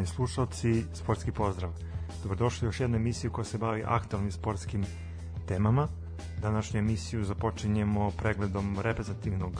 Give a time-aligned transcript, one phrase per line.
[0.00, 1.70] Poštovani slušalci, sportski pozdrav.
[2.22, 4.84] Dobrodošli u još jednu emisiju koja se bavi aktualnim sportskim
[5.48, 5.88] temama.
[6.42, 9.52] Današnju emisiju započinjemo pregledom reprezentativnog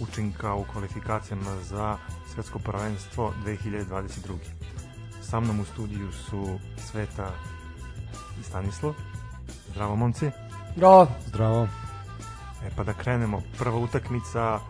[0.00, 1.98] učinka u kvalifikacijama za
[2.34, 4.08] svetsko prvenstvo 2022.
[5.22, 7.30] Sa mnom u studiju su Sveta
[8.40, 8.94] i Stanislav.
[9.70, 10.30] Zdravo momci.
[10.76, 11.08] Bravo.
[11.26, 11.68] Zdravo.
[12.66, 13.42] E pa da krenemo.
[13.58, 14.60] Prva utakmica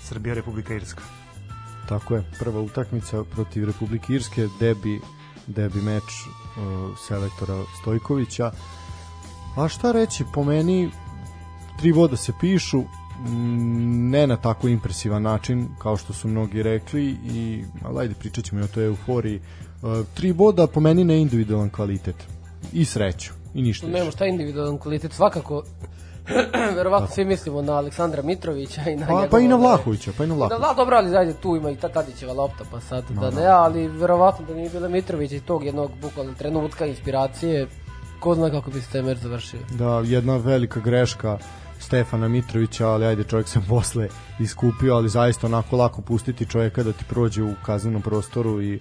[0.00, 1.02] Srbija Republika Irska.
[1.88, 5.00] Tako je, prva utakmica protiv Republike Irske, debi,
[5.46, 8.50] debi meč uh, selektora Stojkovića.
[9.56, 10.90] A šta reći, po meni
[11.78, 12.82] tri voda se pišu,
[14.10, 18.60] ne na tako impresivan način kao što su mnogi rekli i ali ajde pričat ćemo
[18.60, 19.40] i o toj euforiji.
[19.82, 22.16] Uh, tri boda po meni na individualan kvalitet.
[22.72, 25.62] I sreću i ništa Nema šta individualan kvalitet, svakako
[26.76, 30.24] verovatno svi mislimo na Aleksandra Mitrovića i na pa, njegov- pa i na Vlahovića pa
[30.24, 30.68] i na Da, Vlahovića.
[30.68, 33.88] Da, dobro, ali zajedno tu ima i ta Tadićeva lopta, pa sad da ne, ali
[33.88, 37.66] verovatno da nije bila Mitrovića i tog jednog bukvalno trenutka inspiracije,
[38.20, 39.60] ko zna kako bi se meč završio.
[39.70, 41.38] da jedna velika greška
[41.78, 44.08] Stefana Mitrovića, ali ajde čovjek se posle
[44.40, 48.80] iskupio, ali zaista onako lako pustiti čovjeka da ti prođe u kaznenom prostoru i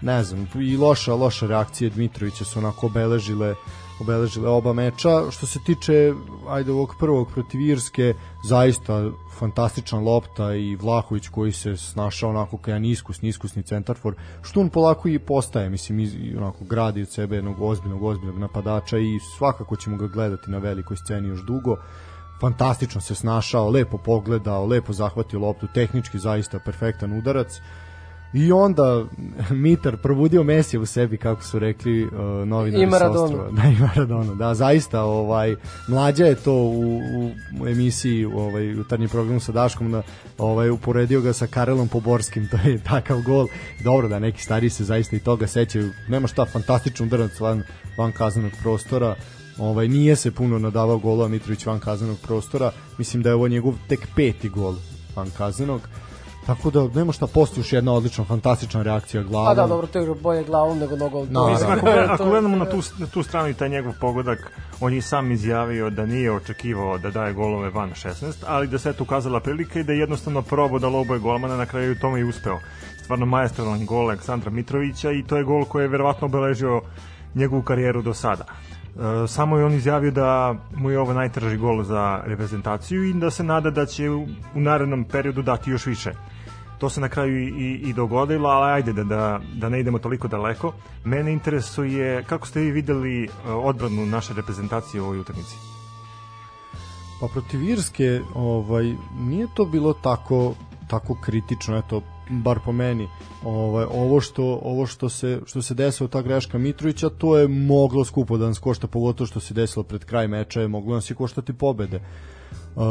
[0.00, 3.54] ne znam, i loša, loša reakcije Dmitrovića su onako obeležile
[4.02, 5.30] obeležile oba meča.
[5.30, 6.12] Što se tiče
[6.48, 8.14] ajde ovog prvog protiv Irske,
[8.48, 14.60] zaista fantastična lopta i Vlahović koji se snašao onako kao jedan iskusni, iskusni centarfor, što
[14.60, 19.18] on polako i postaje, mislim, iz, onako gradi od sebe jednog ozbiljnog, ozbiljnog napadača i
[19.38, 21.76] svakako ćemo ga gledati na velikoj sceni još dugo
[22.42, 27.60] fantastično se snašao, lepo pogledao, lepo zahvatio loptu, tehnički zaista perfektan udarac.
[28.32, 29.04] I onda
[29.50, 32.12] Mitar probudio Mesija u sebi, kako su rekli uh,
[32.46, 33.50] novinari sa ostrva.
[33.56, 34.34] Da, i Maradonu.
[34.34, 35.56] Da, zaista, ovaj,
[35.88, 37.00] mlađa je to u,
[37.60, 40.02] u emisiji, u ovaj, jutarnji program sa Daškom, da,
[40.38, 43.46] ovaj, uporedio ga sa Karelom Poborskim, to je takav gol.
[43.84, 45.90] Dobro da neki stari se zaista i toga sećaju.
[46.08, 47.62] Nema šta, fantastičan udarac van,
[47.98, 49.14] van kaznenog prostora.
[49.58, 52.72] Ovaj nije se puno nadavao golova Mitrović van kaznenog prostora.
[52.98, 54.74] Mislim da je ovo njegov tek peti gol
[55.16, 55.80] van kaznenog.
[56.46, 59.46] Tako da nema šta postoji još jedna odlična fantastična reakcija glavom.
[59.46, 61.28] Pa da, dobro, to je bolje glavom nego nogom.
[61.30, 61.76] No, Mislim, da.
[61.76, 65.02] ako, gled- ako gledamo na tu, na tu stranu i taj njegov pogodak, on je
[65.02, 69.40] sam izjavio da nije očekivao da daje golove van 16, ali da se eto ukazala
[69.40, 72.58] prilika i da je jednostavno probao da loboje golmana, na kraju tome i uspeo.
[73.02, 76.82] Stvarno majestralan gol Aleksandra Mitrovića i to je gol koji je verovatno obeležio
[77.34, 78.44] njegovu karijeru do sada.
[78.96, 83.30] E, samo je on izjavio da mu je ovo najtraži gol za reprezentaciju i da
[83.30, 86.12] se nada da će u, narednom periodu dati još više
[86.78, 90.28] to se na kraju i, i, dogodilo, ali ajde da, da, da ne idemo toliko
[90.28, 90.72] daleko.
[91.04, 93.30] Mene interesuje kako ste vi videli uh,
[93.64, 95.56] odbranu naše reprezentacije u ovoj utakmici.
[97.20, 100.54] Pa protiv Irske ovaj, nije to bilo tako
[100.92, 103.08] tako kritično, eto, bar po meni.
[103.44, 108.04] Ovaj, ovo što ovo što se što se desilo ta greška Mitrovića, to je moglo
[108.04, 111.14] skupo da nas košta, pogotovo što se desilo pred kraj meča, je moglo nas i
[111.14, 112.00] koštati pobede.
[112.76, 112.82] Uh,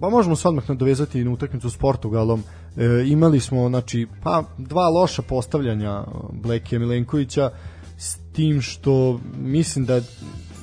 [0.00, 2.42] pa možemo se odmah nadovezati na utakmicu s Portugalom.
[2.76, 7.50] E, imali smo znači pa dva loša postavljanja Blekija Milenkovića
[7.98, 10.00] s tim što mislim da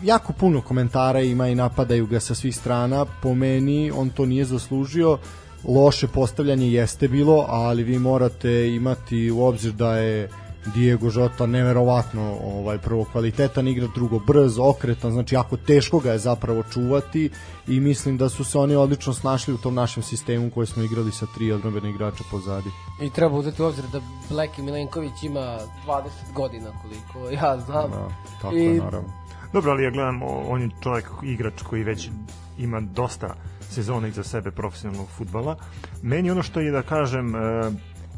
[0.03, 3.05] jako puno komentara ima i napadaju ga sa svih strana.
[3.21, 5.17] Po meni on to nije zaslužio.
[5.63, 10.29] Loše postavljanje jeste bilo, ali vi morate imati u obzir da je
[10.75, 16.19] Diego Jota neverovatno ovaj prvo kvalitetan igrač, drugo brz, okretan, znači jako teško ga je
[16.19, 17.29] zapravo čuvati
[17.67, 21.11] i mislim da su se oni odlično snašli u tom našem sistemu koji smo igrali
[21.11, 22.69] sa tri odbrambene igrača pozadi.
[23.01, 25.57] I treba uzeti u obzir da Bleki Milenković ima
[25.88, 27.91] 20 godina koliko ja znam.
[27.91, 28.07] Da,
[28.41, 29.09] tako I- je naravno.
[29.53, 32.10] Dobro, ali ja gledam, on je čovjek, igrač koji već
[32.57, 33.36] ima dosta
[33.69, 35.55] sezona iza sebe profesionalnog futbala.
[36.01, 37.39] Meni ono što je, da kažem, e,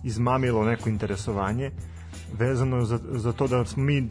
[0.03, 1.71] izmamilo neko interesovanje,
[2.33, 4.01] vezano za, za to da smo mi e,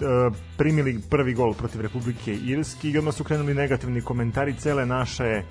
[0.56, 5.42] primili prvi gol protiv Republike Irske i odmah su krenuli negativni komentari cele naše e,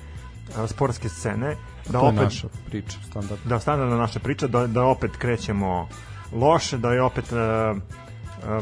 [0.68, 1.56] sportske scene.
[1.90, 3.42] Da to je opet, naša priča, standard.
[3.46, 5.88] da standardna naša priča da, da opet krećemo
[6.34, 7.74] loše, da je opet e, e,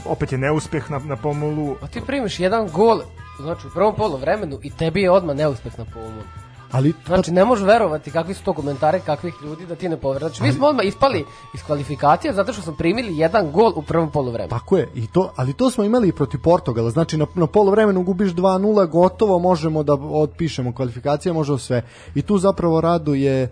[0.06, 3.02] opet je neuspeh na, na pomolu A ti primiš jedan gol,
[3.40, 6.47] znači u prvom polu vremenu i tebi je odmah neuspeh na pomoru.
[6.72, 10.34] Ali Znači, ne možeš verovati kakvi su to komentari kakvih ljudi da ti ne poveruješ.
[10.34, 14.12] Znači, mi smo odmah ispali iz kvalifikacije zato što smo primili jedan gol u prvom
[14.12, 14.50] poluvremenu.
[14.50, 18.04] Tako je, i to, ali to smo imali i protiv Portugala, znači na, na polovremenu
[18.04, 21.82] gubiš 2-0, gotovo, možemo da otpišemo kvalifikacije, možemo sve.
[22.16, 23.50] I tu zapravo raduje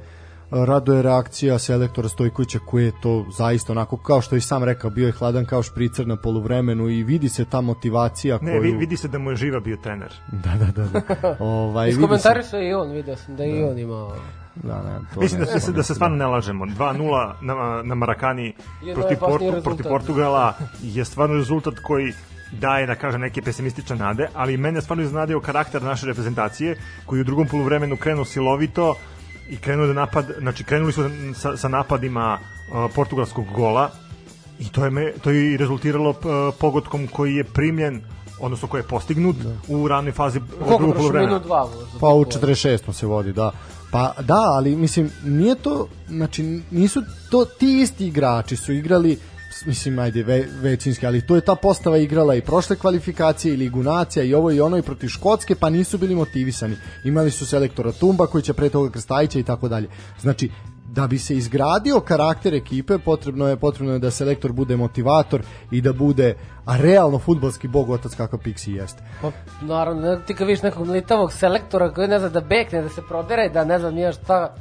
[0.66, 5.06] raduje reakcija selektora Stojkovića koji je to zaista onako kao što i sam rekao bio
[5.06, 8.98] je hladan kao špricer na poluvremenu i vidi se ta motivacija Ne, koju vi- vidi
[8.98, 10.14] se da mu je živa bio trener.
[10.44, 10.88] da da da,
[11.22, 11.38] da.
[11.40, 14.16] ovaj vidi se Iskomentarišao je i on, vidio sam da je i on imao...
[14.56, 16.66] da ne to Mislim da ne se, da se stvarno ne lažemo.
[16.66, 22.14] 2-0 na, na Marakani Je protiv, Portu, protiv Portugala je stvarno rezultat koji
[22.52, 27.22] daje, da kažem, neke pesimistične nade, ali mene je stvarno iznenadio karakter naše reprezentacije, koji
[27.22, 28.96] u drugom poluvremenu krenuo silovito
[29.50, 33.90] i krenuo da napad, znači krenuli su sa, sa napadima uh, portugalskog gola
[34.60, 36.16] i to je, me, to je i rezultiralo uh,
[36.60, 38.02] pogodkom koji je primljen
[38.40, 39.36] odnosno koji je postignut
[39.68, 41.42] u ranoj fazi uh, drugog poluvremena.
[42.00, 42.94] Pa u 46.
[42.94, 43.52] se vodi, da.
[43.92, 49.20] Pa da, ali mislim, nije to, znači nisu to ti isti igrači su igrali
[49.66, 53.84] mislim, ajde, ve, većinski, ali to je ta postava igrala i prošle kvalifikacije i Ligu
[53.84, 56.76] nacija i ovo i ono i protiv Škotske, pa nisu bili motivisani.
[57.04, 59.90] Imali su selektora Tumba koji će pre toga Krstajića i tako dalje.
[60.22, 60.50] Znači,
[60.96, 65.82] da bi se izgradio karakter ekipe, potrebno je potrebno je da selektor bude motivator i
[65.82, 66.36] da bude
[66.66, 69.04] a realno fudbalski bog otac kakav Pixi jeste.
[69.22, 69.32] Pa,
[69.62, 73.50] naravno, ti kad vidiš nekog litavog selektora koji ne zna da bekne, da se prodere,
[73.50, 74.56] da ne znam nije šta,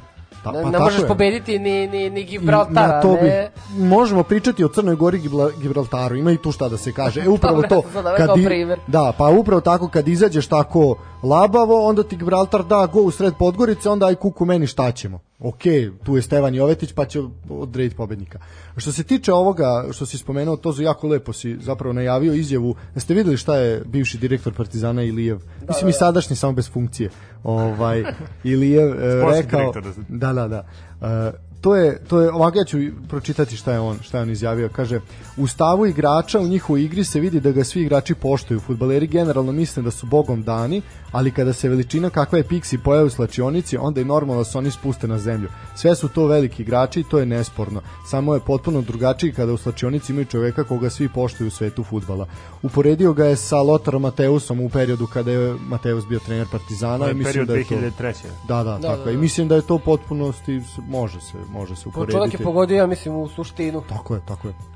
[0.51, 1.07] Ne, pa ne tako možeš je.
[1.07, 3.51] pobediti ni, ni, ni I Gibraltara, na to bi, ne...
[3.69, 5.21] možemo pričati o Crnoj Gori
[5.57, 7.21] Gibraltaru, ima i tu šta da se kaže.
[7.21, 12.03] E upravo to naveo kao i- da, pa upravo tako kad izađeš tako labavo, onda
[12.03, 15.19] ti Gibraltar da go u sred Podgorice, onda aj kuku meni šta ćemo.
[15.39, 15.61] Ok,
[16.03, 18.39] tu je Stevan Jovetić pa će odrediti pobednika.
[18.77, 22.75] Što se tiče ovoga što si spomenuo, to jako lepo si zapravo najavio izjavu.
[22.95, 25.39] Jeste videli šta je bivši direktor Partizana Ilijev?
[25.67, 27.09] Mislim i sadašnji samo bez funkcije.
[27.43, 28.03] Ovaj
[28.43, 28.93] Ilijev
[29.35, 29.73] rekao
[30.09, 30.65] da da, da, da.
[31.01, 32.77] E, to je, to je, ovako ja ću
[33.09, 34.69] pročitati šta je on, šta je on izjavio.
[34.69, 34.99] Kaže,
[35.37, 38.59] u stavu igrača u njihovoj igri se vidi da ga svi igrači poštuju.
[38.59, 40.81] Futbaleri generalno misle da su bogom dani,
[41.15, 44.57] ali kada se veličina kakva je Pixi pojavi u slačionici, onda je normalno da se
[44.57, 45.49] oni spuste na zemlju.
[45.75, 47.81] Sve su to veliki igrači i to je nesporno.
[48.07, 52.27] Samo je potpuno drugačiji kada u slačionici imaju čoveka koga svi poštuju u svetu futbala.
[52.63, 56.97] Uporedio ga je sa Lotarom Mateusom u periodu kada je Mateus bio trener Partizana.
[56.97, 58.03] To je mislim period da je to...
[58.03, 58.13] 2003.
[58.47, 59.13] Da, da, Da, tako da, je.
[59.13, 59.21] I da.
[59.21, 62.17] mislim da je to potpunosti, može se, može se Po uporediti.
[62.17, 63.83] čovjek je pogodio, ja mislim, u suštinu.
[63.89, 64.74] Tako je, tako je.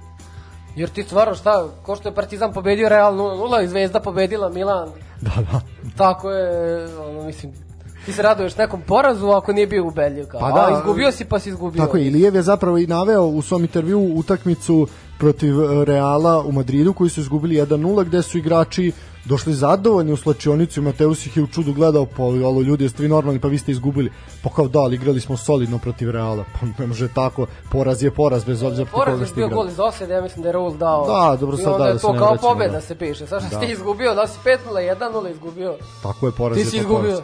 [0.76, 4.90] Jer ti stvarno šta, ko što je Partizan pobedio Real 0-0 i Zvezda pobedila Milan.
[5.22, 5.62] Da, da.
[5.98, 7.54] Tako je, ono, mislim,
[8.06, 10.26] ti se raduješ nekom porazu ako nije bio ubedljiv.
[10.26, 10.40] Kao.
[10.40, 11.86] Pa da, A izgubio si pa si izgubio.
[11.86, 14.88] Tako je, Ilijev je zapravo i naveo u svom intervju utakmicu
[15.20, 18.92] protiv e, Reala u Madridu koji su izgubili 1-0 gde su igrači
[19.26, 23.04] došli zadovoljni u slačionicu i Mateus ih je u čudu gledao pa alo ljudi jeste
[23.04, 24.12] vi normalni pa vi ste izgubili
[24.44, 28.12] pa kao da ali igrali smo solidno protiv Reala pa ne može tako poraz je
[28.12, 30.44] poraz bez obzira protiv Poraz koga je ste bio igrali gol iz osede, ja mislim
[30.44, 31.08] da je Raul dao.
[31.08, 32.82] Da, dobro, sad onda da, je da to kao pobeda da.
[32.82, 33.28] se piše.
[33.28, 33.60] Sad što Da.
[33.60, 34.58] ti izgubio, da si 5-0,
[34.96, 35.76] 1-0 izgubio.
[36.04, 37.02] tako je poraz Ti je si to izgubio.
[37.02, 37.20] poraz.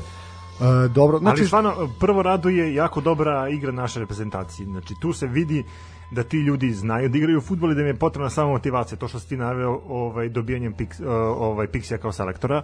[0.85, 4.65] E, dobro, Znači, znači Ali stvarno, prvo raduje jako dobra igra naše reprezentacije.
[4.65, 5.63] Znači, tu se vidi
[6.11, 9.07] da ti ljudi znaju da igraju fudbal i da im je potrebna samo motivacija, to
[9.07, 11.05] što si ti naveo ovaj, dobijanjem pix,
[11.37, 12.61] ovaj, Pixija kao selektora.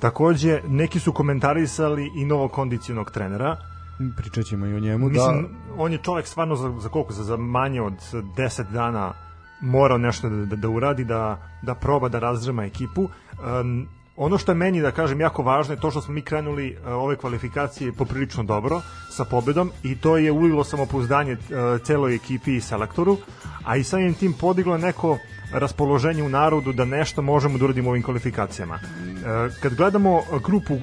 [0.00, 3.56] Takođe, neki su komentarisali i novog kondicionog trenera.
[4.16, 7.12] pričat ćemo i o njemu Mislim, da on je čovek stvarno za, za koliko?
[7.12, 9.12] Za, za manje od 10 dana
[9.60, 13.08] morao nešto da, da, da uradi, da, da proba da razdrema ekipu.
[13.60, 16.76] Um, ono što je meni, da kažem, jako važno je to što smo mi krenuli
[16.80, 18.80] uh, ove kvalifikacije poprilično dobro
[19.10, 21.38] sa pobedom i to je ulilo samopouzdanje uh,
[21.84, 23.16] celoj ekipi i selektoru,
[23.64, 25.18] a i samim tim podiglo neko
[25.52, 28.74] raspoloženje u narodu da nešto možemo da uradimo ovim kvalifikacijama.
[28.74, 30.74] Uh, kad gledamo grupu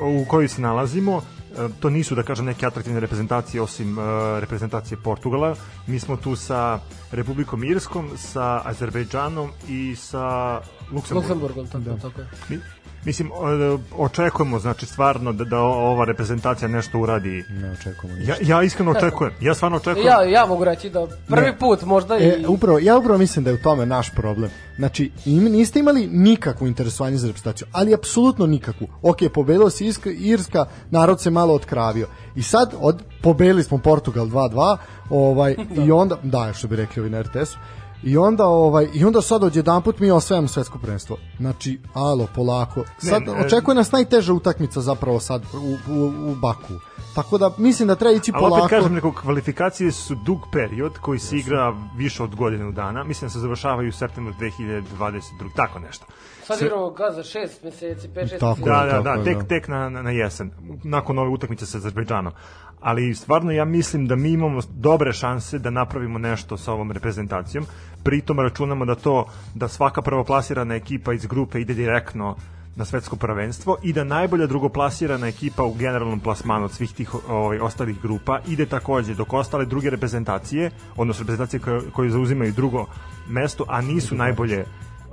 [0.00, 1.22] u kojoj se nalazimo,
[1.58, 3.96] E, to nisu da kažem neke atraktivne reprezentacije osim
[4.40, 5.54] reprezentacije Portugala.
[5.86, 6.80] Mi smo tu sa
[7.12, 10.60] Republikom Irskom, sa Azerbejdžanom i sa
[10.92, 11.16] Luksemburgom.
[11.16, 11.96] Luksemburgom, tako, da.
[11.96, 12.26] tako je.
[12.48, 12.58] Mi,
[13.04, 17.44] mislim, o- očekujemo znači stvarno da, da ova reprezentacija nešto uradi.
[17.50, 18.32] ne očekujemo ništa.
[18.32, 19.32] Ja, ja iskreno očekujem.
[19.40, 20.06] Ja stvarno očekujem.
[20.06, 21.58] Ja, ja mogu reći da prvi Ne.
[21.58, 22.24] put možda i...
[22.24, 24.50] E, upravo, ja upravo mislim da je u tome naš problem.
[24.76, 28.88] Znači, im, niste imali nikakvo interesovanje za reprezentaciju, ali apsolutno nikakvu.
[29.02, 32.08] Ok, pobedila se Irska, Irska, narod se malo otkravio.
[32.36, 34.76] I sad, od, pobedili smo Portugal 2-2,
[35.10, 37.58] ovaj, i onda, da, što bi rekli ovi na RTS-u,
[38.02, 41.16] I onda ovaj i onda sad odjedanput mi osvajamo svetsko prvenstvo.
[41.38, 42.84] Znači, alo, polako.
[42.98, 43.46] Sad Ne, ne.
[43.46, 46.74] očekuje nas najteža utakmica zapravo sad u, u, u Baku.
[47.14, 48.64] Tako da mislim da treba ići Ali polako.
[48.64, 53.04] opet kažem, neko, kvalifikacije su dug period koji se igra više od godinu dana.
[53.04, 55.22] Mislim da se završavaju u septembru 2022.
[55.56, 56.06] Tako nešto.
[56.48, 58.70] Sad igramo ga za 6 meseci, 5-6 Tako meseci.
[58.70, 58.92] je.
[58.92, 59.44] Da, da, da, tek, da.
[59.44, 60.50] tek na, na, na jesen,
[60.84, 62.32] nakon ove utakmice sa Azerbejdžanom.
[62.80, 67.66] Ali stvarno ja mislim da mi imamo dobre šanse da napravimo nešto sa ovom reprezentacijom.
[68.04, 72.36] Pritom računamo da to da svaka prvoplasirana ekipa iz grupe ide direktno
[72.76, 77.58] na svetsko prvenstvo i da najbolja drugoplasirana ekipa u generalnom plasmanu od svih tih ovaj,
[77.58, 82.86] ostalih grupa ide takođe, dok ostale druge reprezentacije, odnosno reprezentacije koje, koje zauzimaju drugo
[83.28, 84.64] mesto, a nisu najbolje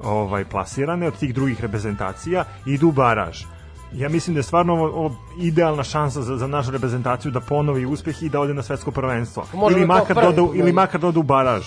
[0.04, 3.44] ovaj plasirane od tih drugih reprezentacija idu u baraž.
[3.94, 7.86] Ja mislim da je stvarno ovo, ovo idealna šansa za, za našu reprezentaciju da ponovi
[7.86, 9.46] uspeh i da ode na svetsko prvenstvo.
[9.54, 10.60] Možda Ili kao makar, prvi da pobedi.
[10.60, 11.66] ili makar da odu u baraž.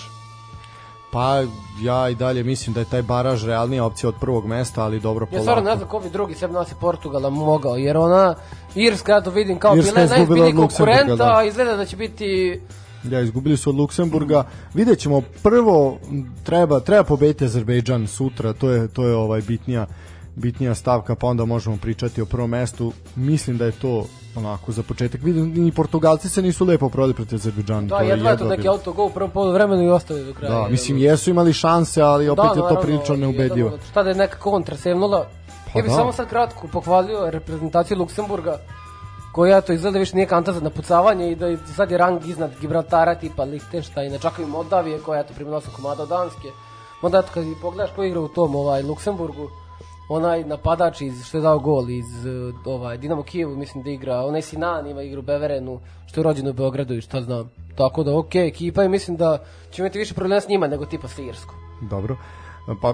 [1.11, 1.43] Pa
[1.81, 5.27] ja i dalje mislim da je taj baraž realnija opcija od prvog mesta, ali dobro
[5.31, 5.77] Ja stvarno ne polako.
[5.77, 8.35] znam ko bi drugi sem nas i Portugala mogao, jer ona
[8.75, 11.37] Irska, ja to vidim kao Irska bila najzbiljniji Luksemburga, konkurenta, da.
[11.37, 12.61] a izgleda da će biti
[13.03, 14.43] Ja, izgubili su od Luksemburga.
[14.73, 15.97] Vidjet ćemo, prvo
[16.43, 19.85] treba, treba pobediti Azerbejdžan sutra, to je, to je ovaj bitnija,
[20.35, 22.93] bitnija stavka, pa onda možemo pričati o prvom mestu.
[23.15, 25.21] Mislim da je to onako za početak.
[25.23, 27.81] Vidim, ni Portugalci se nisu lepo prodali protiv Azerbejdžana.
[27.81, 30.33] Da, to je jedva je to neki autogol u prvom polu vremenu i ostavili do
[30.33, 30.53] kraja.
[30.53, 33.71] Da, mislim jesu imali šanse, ali opet je to prilično neubedljivo.
[33.89, 35.25] Šta da je neka kontra sevnula.
[35.73, 35.95] Pa ja bih da.
[35.95, 38.59] samo sad kratko pohvalio reprezentaciju Luksemburga
[39.31, 42.51] koja to izgleda više nije kanta za napucavanje i da je, sad je rang iznad
[42.61, 46.47] Gibraltara tipa Lichtensteina, čak i Moldavije koja je to primila 8 komada od Danske.
[47.01, 49.49] Onda eto kad pogledaš ko igra u tom ovaj Luksemburgu,
[50.09, 54.25] onaj napadač iz što je dao gol iz eh, ovaj Dinamo Kijevu mislim da igra,
[54.25, 57.51] onaj Sinan ima igru Beverenu, što je rođen u Beogradu i šta znam.
[57.75, 59.37] Tako da okej, ekipa i mislim da
[59.71, 61.55] će imati više problema s njima nego tipa s Irskom.
[61.81, 62.17] Dobro.
[62.81, 62.93] Pa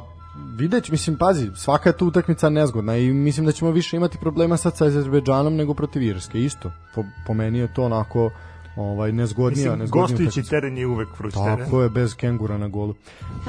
[0.57, 4.57] videć, mislim, pazi, svaka je tu utakmica nezgodna i mislim da ćemo više imati problema
[4.57, 6.71] sad sa Azerbejdžanom nego protiv Irske, isto.
[6.95, 8.29] Po, po meni je to onako
[8.75, 10.49] ovaj nezgodnija, Mislim, nezgodnija gostujući utakmica.
[10.49, 11.57] teren je uvek vruć teren.
[11.57, 12.93] Tako je, bez kengura na golu.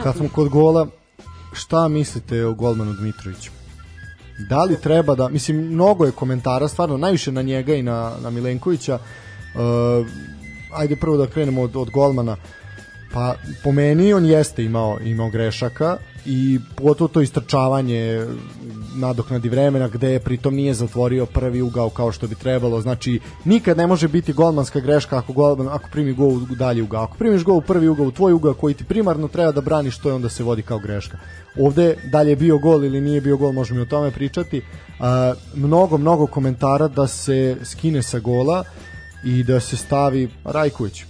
[0.03, 0.87] Kad smo kod gola,
[1.53, 3.51] šta mislite o golmanu Dmitroviću?
[4.49, 8.31] Da li treba da, mislim, mnogo je komentara, stvarno, najviše na njega i na, na
[8.31, 10.07] Milenkovića, uh,
[10.75, 12.37] ajde prvo da krenemo od, od golmana.
[13.13, 13.35] Pa
[13.65, 15.97] po meni on jeste imao imao grešaka
[16.27, 18.27] i pogotovo to istrčavanje
[18.97, 22.81] nadoknadi vremena gde pritom nije zatvorio prvi ugao kao što bi trebalo.
[22.81, 27.03] Znači nikad ne može biti golmanska greška ako golman ako primi gol u dalji ugao.
[27.03, 29.99] Ako primiš gol u prvi ugao, u tvoj ugao koji ti primarno treba da braniš,
[29.99, 31.19] to je onda se vodi kao greška.
[31.61, 34.63] Ovde dalje je bio gol ili nije bio gol, možemo i o tome pričati.
[35.01, 38.65] A, mnogo mnogo komentara da se skine sa gola
[39.25, 41.05] i da se stavi Rajković.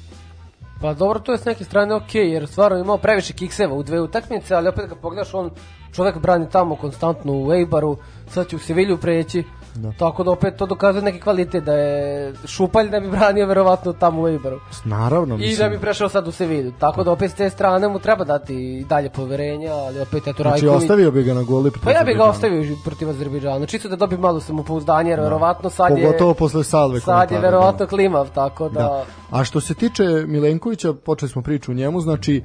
[0.81, 4.01] Pa dobro, to je s neke strane ok, jer stvarno imao previše kikseva u dve
[4.01, 5.51] utakmice, ali opet kad pogledaš, on
[5.93, 7.97] čovek brani tamo konstantno u Eibaru,
[8.29, 9.45] sad će u Sevilju preći,
[9.77, 9.93] da.
[9.99, 14.23] tako da opet to dokazuje neki kvalitet, da je Šupalj da bi branio verovatno tamo
[14.23, 14.61] u Eibaru.
[14.85, 15.55] Naravno, mislim.
[15.55, 18.25] I da bi prešao sad u Sevilju, tako da opet s te strane mu treba
[18.25, 20.83] dati i dalje poverenja, ali opet eto Znači, Rajković...
[20.83, 23.97] ostavio bi ga na goli protiv Pa ja bih ga ostavio protiv Azerbejdžana, čisto da
[23.97, 26.05] dobi malo samopouzdanje, jer verovatno sad je...
[26.05, 28.81] Pogotovo posle salve Sad je komentara, verovatno klimav, tako da...
[28.81, 29.05] Da.
[29.31, 32.43] A što se tiče Milenkovića, počeli smo priču o njemu, znači e,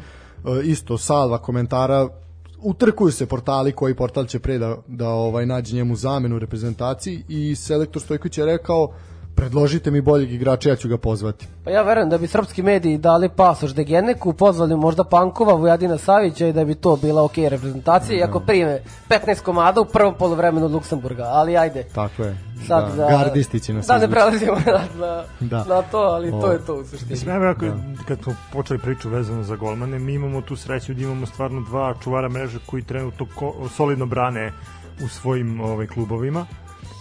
[0.63, 2.07] isto salva komentara
[2.61, 7.23] utrkuju se portali koji portal će pre da, da ovaj nađe njemu zamenu u reprezentaciji
[7.29, 8.93] i selektor Stojković je rekao
[9.35, 11.47] predložite mi boljeg igrača, ja ću ga pozvati.
[11.63, 16.47] Pa ja verujem da bi srpski mediji dali pasoš Degeneku, pozvali možda Pankova, Vujadina Savića
[16.47, 20.71] i da bi to bila ok reprezentacija, iako prime 15 komada u prvom polovremenu od
[20.71, 21.83] Luksemburga, ali ajde.
[21.83, 22.37] Tako je.
[22.67, 25.65] Sad da, gardisti će nas Da ne prelazimo na, na, Da.
[25.65, 26.51] na to, ali to O.
[26.51, 27.11] je to u suštini.
[27.11, 27.65] Mislim, evo ako,
[28.07, 31.93] kad smo počeli priču vezano za golmane, mi imamo tu sreću da imamo stvarno dva
[32.03, 34.51] čuvara mreže koji trenutno ko, solidno brane
[35.05, 36.45] u svojim ovaj, klubovima.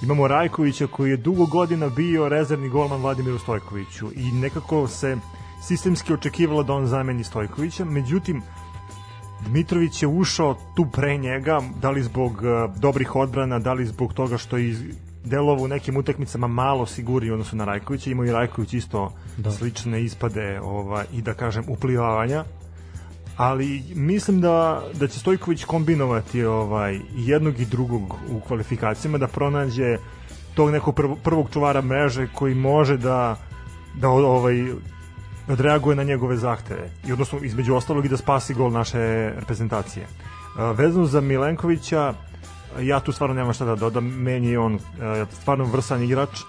[0.02, 5.16] Imamo Rajkovića koji je dugo godina bio rezervni golman Vladimiru Stojkoviću i nekako se
[5.62, 8.42] sistemski očekivalo da on zameni Stojkovića, međutim
[9.46, 14.12] Dmitrović je ušao tu pre njega, da li zbog uh, dobrih odbrana, da li zbog
[14.12, 14.76] toga što je
[15.24, 19.50] delovo u nekim utakmicama malo sigurniji u odnosu na Rajkovića, imao i Rajković isto da.
[19.50, 22.44] slične ispade ovaj, i da kažem uplivavanja,
[23.40, 29.96] ali mislim da, da će Stojković kombinovati ovaj, jednog i drugog u kvalifikacijama, da pronađe
[30.55, 33.37] tog nekog prv, prvog čuvara mreže koji može da
[33.94, 34.72] da ovaj
[35.48, 38.98] odreaguje na njegove zahteve i odnosno između ostalog i da spasi gol naše
[39.38, 40.05] reprezentacije.
[40.05, 42.14] Uh, vezano za Milenkovića,
[42.81, 44.81] ja tu stvarno nemam šta da dodam, meni je on uh,
[45.40, 46.40] stvarno vrsan igrač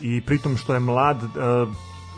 [0.00, 1.30] i pritom što je mlad, uh,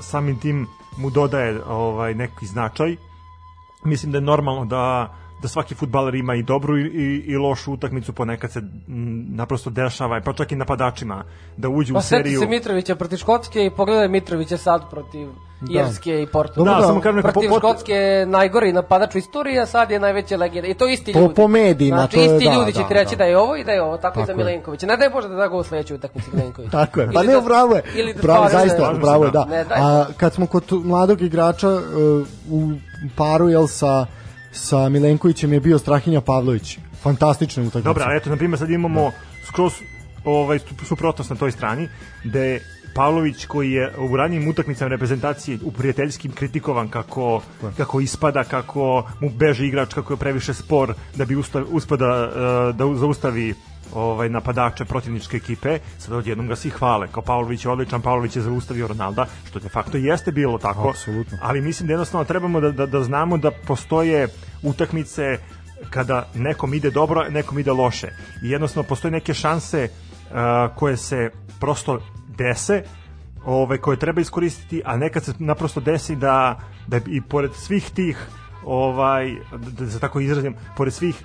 [0.01, 0.67] samim tim
[0.97, 3.12] mu dodaje ovaj neki značaj.
[3.85, 7.73] Mislim da je normalno da da svaki futbaler ima i dobru i, i, i lošu
[7.73, 8.67] utakmicu, ponekad se m,
[9.31, 11.25] naprosto dešava, pa čak i napadačima,
[11.57, 12.41] da uđu Pa u seriju.
[12.41, 15.29] se Mitrovića protiv Škotske i pogledaj Mitrovića sad protiv
[15.63, 15.81] Da.
[15.81, 16.65] Irske i Porto.
[16.65, 20.01] Da, samo kažem, protiv po- po- Škotske je najgori napadač u istoriji, a sad je
[20.01, 20.69] najveća legenda.
[20.69, 21.35] I to isti Po- ljudi.
[21.35, 23.17] po medijima, znači, to je- isti da, ljudi će da, ti reći da.
[23.17, 23.25] da.
[23.25, 24.37] je ovo i da je ovo, tako, i za Tako.
[24.39, 24.87] Milenkovića.
[24.87, 26.71] Ne daj Bože da da go u sledeću utakmicu Milenković.
[26.81, 27.07] Tako je.
[27.07, 27.83] Pa Ili ne, da- bravo je.
[27.95, 29.39] Ili da Bravo, zaista, bravo je, da.
[29.41, 29.51] da.
[29.51, 29.65] Ne.
[29.71, 31.81] A kad smo kod mladog igrača uh,
[32.51, 32.71] u
[33.17, 34.07] paru jel sa
[34.53, 36.79] sa Milenkovićem je bio Strahinja Pavlović.
[37.03, 37.89] Fantastična utakmica.
[37.89, 39.11] Dobra, eto, na primjer, sad imamo
[39.45, 39.73] skroz
[40.25, 41.89] ovaj, su- suprotnost na toj strani,
[42.25, 42.61] da je
[42.95, 47.43] Pavlović koji je u ranijim utakmicama reprezentacije u prijateljskim kritikovan kako,
[47.77, 52.77] kako ispada, kako mu beže igrač, kako je previše spor da bi usta, uspada uh,
[52.77, 53.55] da zaustavi
[53.95, 58.43] ovaj napadače protivničke ekipe, sad odjednom ga svi hvale, kao Pavlović je odličan, Pavlović je
[58.43, 61.39] zaustavio Ronalda, što de facto jeste bilo tako, Apsolutno.
[61.43, 64.29] ali mislim da jednostavno trebamo da, da, da znamo da postoje
[64.63, 65.39] utakmice
[65.91, 68.09] kada nekom ide dobro, nekom ide loše.
[68.45, 72.01] I jednostavno postoje neke šanse uh, koje se prosto
[72.39, 72.83] dese,
[73.45, 78.27] ove, koje treba iskoristiti, a nekad se naprosto desi da, da i pored svih tih
[78.65, 81.23] ovaj, da, da se tako izrazim, pored svih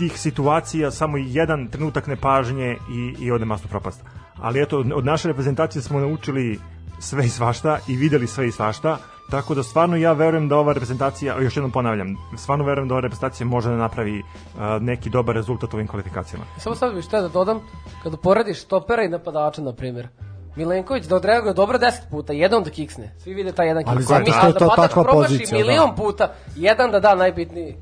[0.00, 4.00] tih situacija samo jedan trenutak nepažnje i, i ode masno propast.
[4.40, 6.58] Ali eto, od naše reprezentacije smo naučili
[6.98, 8.96] sve i svašta i videli sve i svašta,
[9.30, 13.00] tako da stvarno ja verujem da ova reprezentacija, još jednom ponavljam, stvarno verujem da ova
[13.00, 16.44] reprezentacija može da napravi uh, neki dobar rezultat u ovim kvalifikacijama.
[16.58, 17.60] Samo sad bih šta da dodam,
[18.02, 20.08] kada porediš stopera i napadača, na primjer,
[20.56, 23.14] Milenković da odreaguje dobro 10 puta, jedan da kiksne.
[23.18, 24.08] Svi vide taj jedan Ali kiks.
[24.08, 25.64] zato Mi- što je a to takva pozicija, da.
[25.64, 27.76] milion puta, jedan da da najbitniji.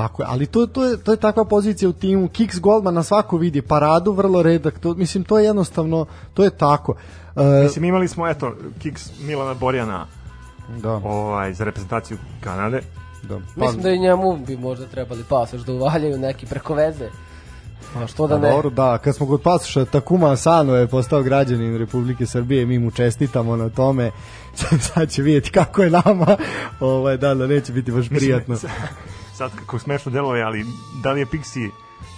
[0.00, 3.02] Tako je, ali to, to, je, to je takva pozicija u timu, kiks golman na
[3.02, 6.94] svako vidi, paradu vrlo redak, to, mislim, to je jednostavno, to je tako.
[7.36, 10.06] Uh, Mislim, imali smo, eto, kiks Milana Borjana
[10.82, 12.80] da, ovaj, za reprezentaciju Kanade.
[13.22, 13.40] da.
[13.56, 17.08] Mislim da i njemu bi možda trebali pasoš da uvaljaju neki preko veze.
[17.94, 18.50] Pa što da Pa ne?
[18.50, 22.90] dobro, da, kad smo kod pasoša, Takuma Asano je postao građanin Republike Srbije, mi mu
[22.90, 24.10] čestitamo na tome,
[24.94, 26.36] sad će vidjeti kako je nama,
[26.80, 28.54] ovaj, da, da, neće biti baš prijatno.
[28.54, 28.72] Mislim,
[29.40, 30.66] sad kako smešno deluje, ali
[31.02, 31.70] da li je Pixi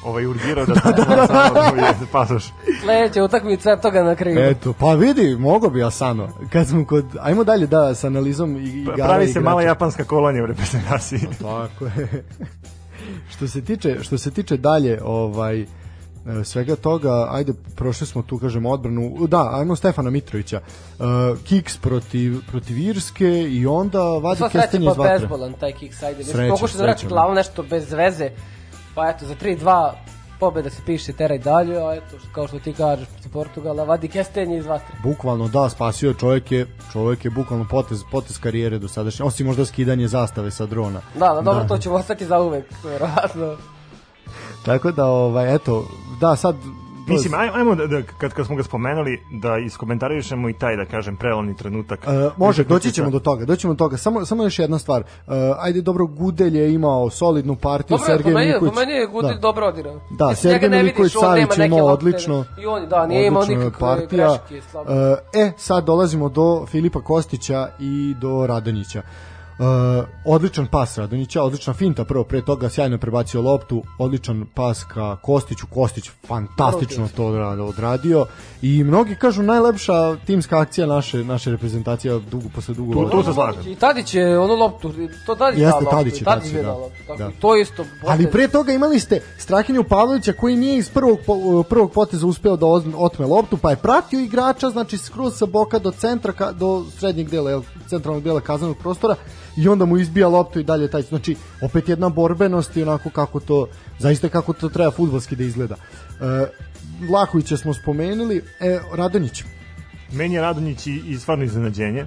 [0.05, 2.45] ovaj urgirao da da, da, da, da, pasoš.
[2.83, 4.39] Sledeća utakmica toga na kraju.
[4.41, 6.29] Eto, pa vidi, mogo bi Asano.
[6.53, 9.45] Kad smo kod, ajmo dalje da sa analizom i igara Pa Pravi se igrača.
[9.45, 11.21] mala japanska kolonija u reprezentaciji.
[11.43, 12.25] Tako je.
[13.31, 15.67] što se tiče što se tiče dalje ovaj
[16.45, 21.05] svega toga, ajde, prošli smo tu, kažemo, odbranu, da, ajmo Stefana Mitrovića, uh,
[21.45, 25.19] kiks protiv, protiv Irske i onda vadi Sva kestenje iz pa vatre.
[25.19, 26.19] bezbolan taj kick ajde.
[26.19, 28.31] Mislim, Sreća, pokušaj da vrati sreća, glavu nešto bez veze.
[28.95, 29.93] Pa eto, za 3-2
[30.43, 34.59] pobeda se piše teraj dalje, a eto, kao što ti kažeš, protiv Portugala, vadi kestenje
[34.59, 34.97] iz vatre.
[35.03, 39.47] Bukvalno, da, spasio je čovjek je, čovjek je bukvalno potez, potez karijere do sadašnje, osim
[39.47, 41.01] možda skidanje zastave sa drona.
[41.15, 43.57] Da, da, dobro, to ćemo ostati za uvek, verovatno.
[44.65, 45.85] Tako da, ovaj, eto,
[46.23, 46.57] da, sad...
[47.07, 50.85] Mislim, aj- ajmo da, da, kad, kad smo ga spomenuli, da iskomentarišemo i taj, da
[50.85, 52.01] kažem, prelomni trenutak.
[52.07, 53.97] E, može, doći ćemo do toga, doći ćemo do toga.
[53.97, 55.03] Samo, samo još jedna stvar.
[55.03, 55.05] E,
[55.59, 58.75] ajde, dobro, Gudelj je imao solidnu partiju, Dobro, Sergej meni, Miković.
[58.75, 59.41] po meni je Gudelj da.
[59.41, 60.01] dobro odigrao.
[60.11, 62.45] Da, Mislim, Sergej nema Savić imao odlično.
[62.63, 64.39] I on, da, nije imao nikakve partija.
[64.49, 64.69] greške.
[64.71, 64.93] slabo.
[64.93, 68.99] E, e, sad dolazimo do Filipa Kostića i do Radonjića.
[68.99, 69.32] E,
[70.25, 75.67] odličan pas Radonjića, odlična finta prvo pre toga, sjajno prebacio loptu, odličan pas ka Kostiću,
[75.75, 78.27] Kostić fantastično to odradio, odradio
[78.63, 83.33] i mnogi kažu najlepša timska akcija naše naše reprezentacije dugo posle dugo Tu- tu se
[83.33, 83.69] slažem.
[83.73, 84.93] I Tadić je onu loptu,
[85.27, 86.63] to Tadić Jeste, loptu, Tadić je Tadić je da.
[86.63, 87.31] dao loptu, tako Da.
[87.41, 87.85] to isto.
[88.07, 88.33] Ali potez.
[88.33, 91.19] pre toga imali ste Strahinju Pavlovića koji nije iz prvog
[91.69, 95.91] prvog poteza uspeo da otme loptu, pa je pratio igrača, znači skroz sa boka do
[95.91, 99.15] centra ka, do srednjeg dela, centralnog dela kaznenog prostora
[99.57, 103.41] i onda mu izbija loptu i dalje taj znači opet jedna borbenost i onako kako
[103.41, 105.75] to zaista kako to treba fudbalski da izgleda.
[105.75, 106.47] E,
[107.09, 109.45] Vlahovića smo spomenuli, e, Radonjić.
[110.13, 112.07] Meni je Radonjić i, i stvarno iznenađenje.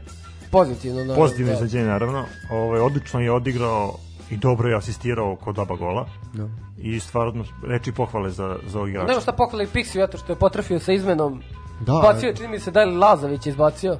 [0.51, 0.99] Pozitivno.
[0.99, 1.53] naravno, Pozitivno da.
[1.53, 2.25] iznenađenje, naravno.
[2.51, 3.95] Ovaj, odlično je odigrao
[4.29, 6.07] i dobro je asistirao kod oba gola.
[6.33, 6.47] Da.
[6.77, 9.07] I stvarno reči pohvale za, za ovog igrača.
[9.07, 11.41] Nema šta poklali Pixi, eto što je potrafio sa izmenom.
[11.79, 13.97] Da, Bacio čini mi se da je Lazović izbacio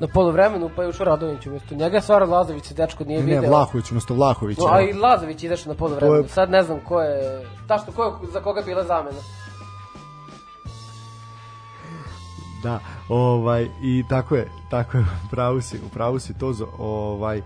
[0.00, 2.00] na polovremenu, pa je ušao Radović umesto njega.
[2.00, 3.50] Stvarno Lazović se dečko nije ne, video.
[3.50, 4.60] Vlahović, umesto Vlahovića.
[4.60, 6.18] No, a i Lazović izašao na polovremenu.
[6.22, 9.18] Je- Sad ne znam ko je, tašto ko je, za koga bila zamena.
[12.62, 17.42] Da, ovaj i tako je, tako je, upravo si, upravo si to ovaj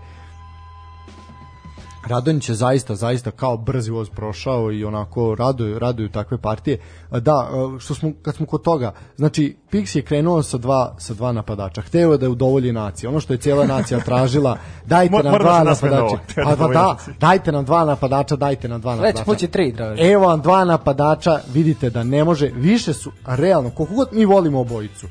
[2.07, 6.79] Radonjić je zaista, zaista kao brzi voz prošao i onako raduju, raduju takve partije.
[7.11, 11.31] Da, što smo, kad smo kod toga, znači, Pix je krenuo sa dva, sa dva
[11.31, 11.81] napadača.
[11.81, 13.07] Hteo je da udovolji naciji.
[13.07, 16.17] Ono što je cijela nacija tražila, dajte nam da dva na napadača.
[16.35, 17.13] Pa, da pa da, naciji.
[17.19, 19.25] dajte nam dva napadača, dajte nam dva Sledeći napadača.
[19.25, 20.01] put će tri, draži.
[20.01, 24.59] Evo vam dva napadača, vidite da ne može, više su, realno, koliko god mi volimo
[24.59, 25.07] obojicu,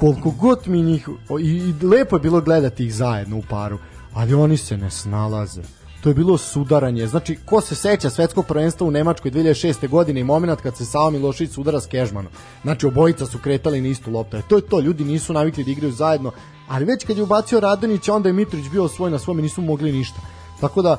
[0.00, 1.08] koliko god mi njih,
[1.40, 3.78] i, i lepo je bilo gledati ih zajedno u paru,
[4.14, 5.62] ali oni se ne snalaze.
[6.02, 7.06] To je bilo sudaranje.
[7.06, 9.88] Znači, ko se seća svetskog prvenstva u Nemačkoj 2006.
[9.88, 12.32] godine i moment kad se Savo Milošić sudara s Kežmanom.
[12.62, 14.36] Znači, obojica su kretali na istu loptu.
[14.36, 16.32] E, to je to, ljudi nisu navikli da igraju zajedno,
[16.68, 19.92] ali već kad je ubacio Radonić, onda je Mitrović bio svoj na svome, nisu mogli
[19.92, 20.20] ništa.
[20.60, 20.96] Tako da,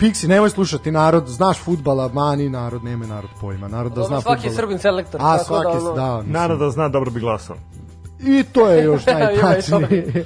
[0.00, 4.40] Pixi, nemoj slušati narod, znaš futbala, mani narod, nema narod pojma, narod da zna svaki
[4.40, 4.52] fudbala.
[4.52, 6.32] je Srbin selektor, A, tako svaki, da, ono- da, mislim.
[6.32, 7.56] Narod da zna, dobro bi glasao.
[8.20, 10.24] I to je još najtačnije.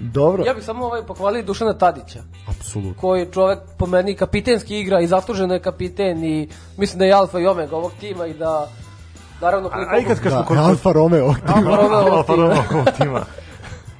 [0.00, 3.00] Dobro, Ja bih samo ovaj pohvalio Dušana Tadića, apsolutno.
[3.00, 7.12] koji je čovek po meni kapitenski igra i zasluženo je kapiten i mislim da je
[7.12, 8.68] alfa i omega ovog tima i da
[9.40, 9.90] naravno koliko...
[9.90, 10.58] a i kad, kad smo Da, kod...
[10.58, 11.26] Alfa Romeo.
[11.26, 12.36] Alfa Romeo ovog Alfa tima.
[12.38, 13.24] Romeo ovog tima.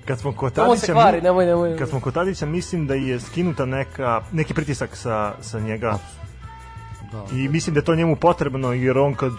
[0.05, 1.77] Kad smo kod Tadića, kvari, mi- nemoj, nemoj.
[1.79, 5.99] kad smo kod Tadića, mislim da je skinuta neka, neki pritisak sa, sa njega.
[7.13, 7.25] Da.
[7.33, 9.33] I mislim da je to njemu potrebno, jer on kad,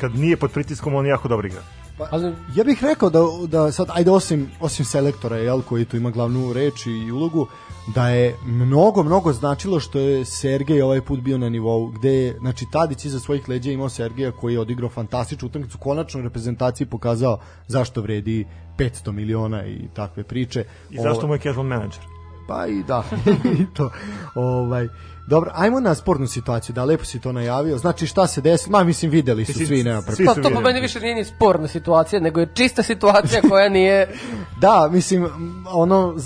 [0.00, 1.60] kad nije pod pritiskom, on jako dobro igra.
[2.10, 6.10] Ali Ja bih rekao da, da sad, ajde osim, osim selektora, jel, koji tu ima
[6.10, 7.46] glavnu reč i ulogu,
[7.94, 12.38] da je mnogo, mnogo značilo što je Sergej ovaj put bio na nivou, gde je,
[12.38, 16.86] znači, Tadić iza svojih leđa imao Sergeja koji je odigrao fantastičnu utakmicu, konačno u reprezentaciji
[16.86, 18.46] pokazao zašto vredi
[18.78, 20.64] 500 miliona i takve priče.
[20.90, 22.00] I zašto mu je casual manager?
[22.48, 23.04] Pa i da,
[23.60, 23.90] i to.
[24.34, 24.88] Ovaj,
[25.28, 27.78] dobro, ajmo na sportnu situaciju, da lepo si to najavio.
[27.78, 28.78] Znači šta se desilo?
[28.78, 30.24] Ma mislim videli su svi, nema pre.
[30.26, 34.08] pa to po meni više nije ni sporna situacija, nego je čista situacija koja nije...
[34.60, 35.28] Da, mislim,
[35.72, 36.16] ono,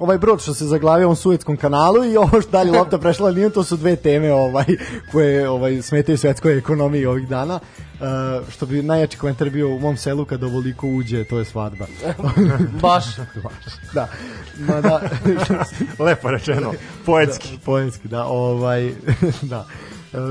[0.00, 3.50] ovaj brod što se zaglavio u Suetskom kanalu i ovo što dalje lopta prešla liniju,
[3.50, 4.64] to su dve teme ovaj,
[5.12, 7.60] koje ovaj, smetaju svetskoj ekonomiji ovih dana.
[8.02, 11.86] Uh, što bi najjači komentar bio u mom selu kad ovoliko uđe, to je svadba.
[12.82, 13.04] Baš.
[13.94, 14.08] da,
[14.58, 15.00] ma da,
[16.04, 16.72] Lepo rečeno,
[17.06, 17.58] poetski.
[17.64, 18.92] poetski, da, ovaj,
[19.42, 19.66] da.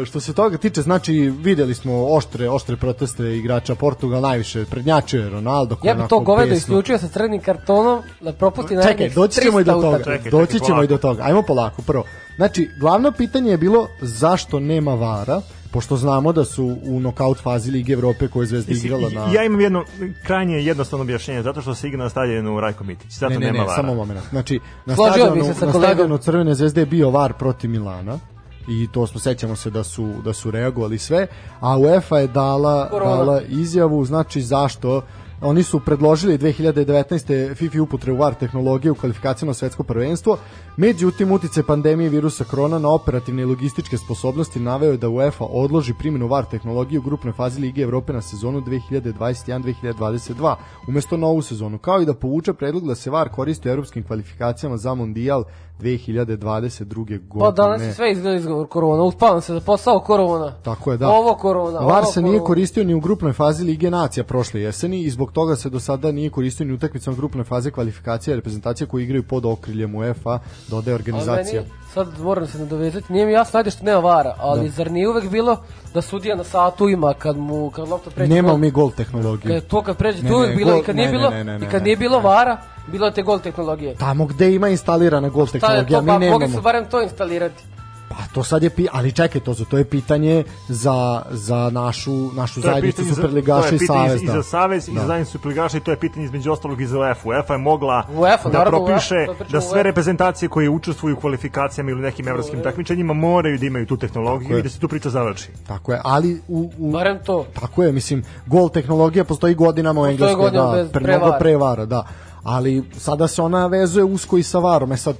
[0.01, 5.23] E, Što se toga tiče, znači videli smo oštre, oštre proteste igrača Portugal najviše prednjačio
[5.23, 9.41] je Ronaldo koji Ja to govedo isključio sa crnim kartonom da propusti na Čekaj, doći
[9.41, 9.97] ćemo i do toga.
[9.97, 10.83] Čekaj, čekaj, doći ćemo polako.
[10.83, 11.23] i do toga.
[11.23, 12.03] Ajmo polako prvo.
[12.35, 17.71] Znači, glavno pitanje je bilo zašto nema vara, pošto znamo da su u nokaut fazi
[17.71, 19.33] Lige Evrope koje je Zvezda igrala na...
[19.33, 19.85] Ja imam jedno
[20.23, 23.57] krajnje jednostavno objašnjenje, zato što se igra na stadionu Rajko Mitić, zato ne, ne, nema
[23.57, 23.75] ne, vara.
[23.75, 24.19] samo moment.
[24.29, 28.19] Znači, na Složio stadionu, se sa na stadionu Crvene zvezde je bio VAR protiv Milana
[28.67, 31.27] i to smo sećamo se da su da su reagovali sve,
[31.59, 33.15] a UEFA je dala Korona.
[33.15, 35.01] dala izjavu, znači zašto
[35.43, 37.55] Oni su predložili 2019.
[37.55, 40.37] FIFA upotrebu VAR tehnologije u kvalifikacijama svetsko prvenstvo,
[40.77, 45.93] međutim utice pandemije virusa korona na operativne i logističke sposobnosti naveo je da UEFA odloži
[45.99, 50.55] primjenu VAR tehnologije u grupnoj fazi Lige Evrope na sezonu 2021-2022
[50.87, 54.77] umesto novu sezonu, kao i da povuče predlog da se VAR koristi u evropskim kvalifikacijama
[54.77, 55.43] za Mondijal
[55.81, 56.95] 2022.
[56.95, 57.39] godine.
[57.39, 59.03] Pa danas je sve izgleda izgovor korona.
[59.03, 60.51] Uspavam se za posao korona.
[60.53, 61.09] Tako je, da.
[61.09, 61.79] Ovo korona.
[61.79, 65.55] VAR se nije koristio ni u grupnoj fazi Lige nacija prošle jeseni i zbog toga
[65.55, 69.45] se do sada nije koristio ni u utakmicama grupne faze kvalifikacije reprezentacije koje igraju pod
[69.45, 71.61] okriljem UEFA, dodaje Ali organizacija.
[71.61, 74.69] meni, sad moram se nadovezati, nije mi jasno ajde što nema vara, ali Da.
[74.69, 75.57] zar nije uvek bilo
[75.93, 78.59] da sudija na satu ima kad mu kad lopta pređe Nemamo gol?
[78.59, 79.51] mi gol tehnologiju.
[79.53, 81.83] Kad to kad pređe, Ne, to uvek ne, bilo i kad nije bilo i kad
[81.83, 82.57] nije bilo vara,
[82.91, 83.95] bilo je te gol tehnologije.
[83.95, 86.47] Tamo gde ima instalirana gol tehnologija, to, mi pa mogli nemamo.
[86.49, 87.63] su barem to instalirati.
[88.09, 90.95] Pa to sad je pi, ali čekaj to, to je pitanje za
[91.29, 94.21] za našu našu zajednicu superligaša to i je pitanje savez.
[94.21, 94.31] i da.
[94.33, 94.99] za savez i Da.
[94.99, 97.29] za zajednicu superligaša i to je pitanje između ostalog i za UEFA.
[97.29, 99.81] UEFA je mogla UEFA, da naravno, propiše UEFA, to pričamo da sve UEFA.
[99.81, 104.63] reprezentacije koje učestvuju u kvalifikacijama ili nekim evropskim takmičenjima moraju da imaju tu tehnologiju i
[104.63, 105.49] da se tu priča završi.
[105.67, 107.45] Tako je, ali u, u Barem to.
[107.53, 111.25] Tako je, mislim, gol tehnologija postoji godinama u Postoji Engleskoj, godinama da, bez- pre, mnogo
[111.25, 111.39] vara.
[111.39, 112.03] pre vara, da.
[112.43, 114.91] Ali sada se ona vezuje usko i sa varom.
[114.91, 115.15] E sad,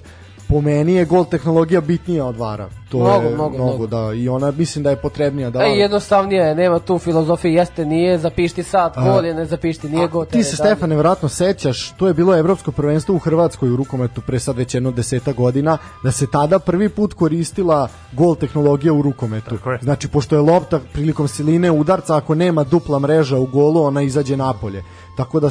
[0.51, 2.69] po meni je gol tehnologija bitnija od vara.
[2.89, 3.87] To Mnogo, je mnogo, mnogo.
[3.87, 4.13] da.
[4.13, 5.49] I ona mislim da je potrebnija.
[5.49, 5.63] Da.
[5.63, 10.07] E, jednostavnije je, nema tu filozofije, jeste, nije, zapišti sad, gol je, ne zapišti, nije
[10.07, 10.25] gol.
[10.25, 14.39] Ti se, Stefane, verovatno sećaš, to je bilo evropsko prvenstvo u Hrvatskoj u rukometu pre
[14.39, 19.57] sad već jedno deseta godina, da se tada prvi put koristila gol tehnologija u rukometu.
[19.81, 24.37] Znači, pošto je lopta prilikom siline udarca, ako nema dupla mreža u golu, ona izađe
[24.37, 24.83] napolje.
[25.17, 25.49] Tako da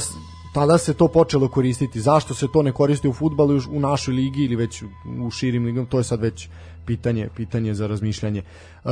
[0.54, 2.00] tada se to počelo koristiti.
[2.00, 4.82] Zašto se to ne koristi u futbalu u našoj ligi ili već
[5.22, 6.48] u širim ligama, to je sad već
[6.86, 8.42] pitanje, pitanje za razmišljanje.
[8.84, 8.90] Uh,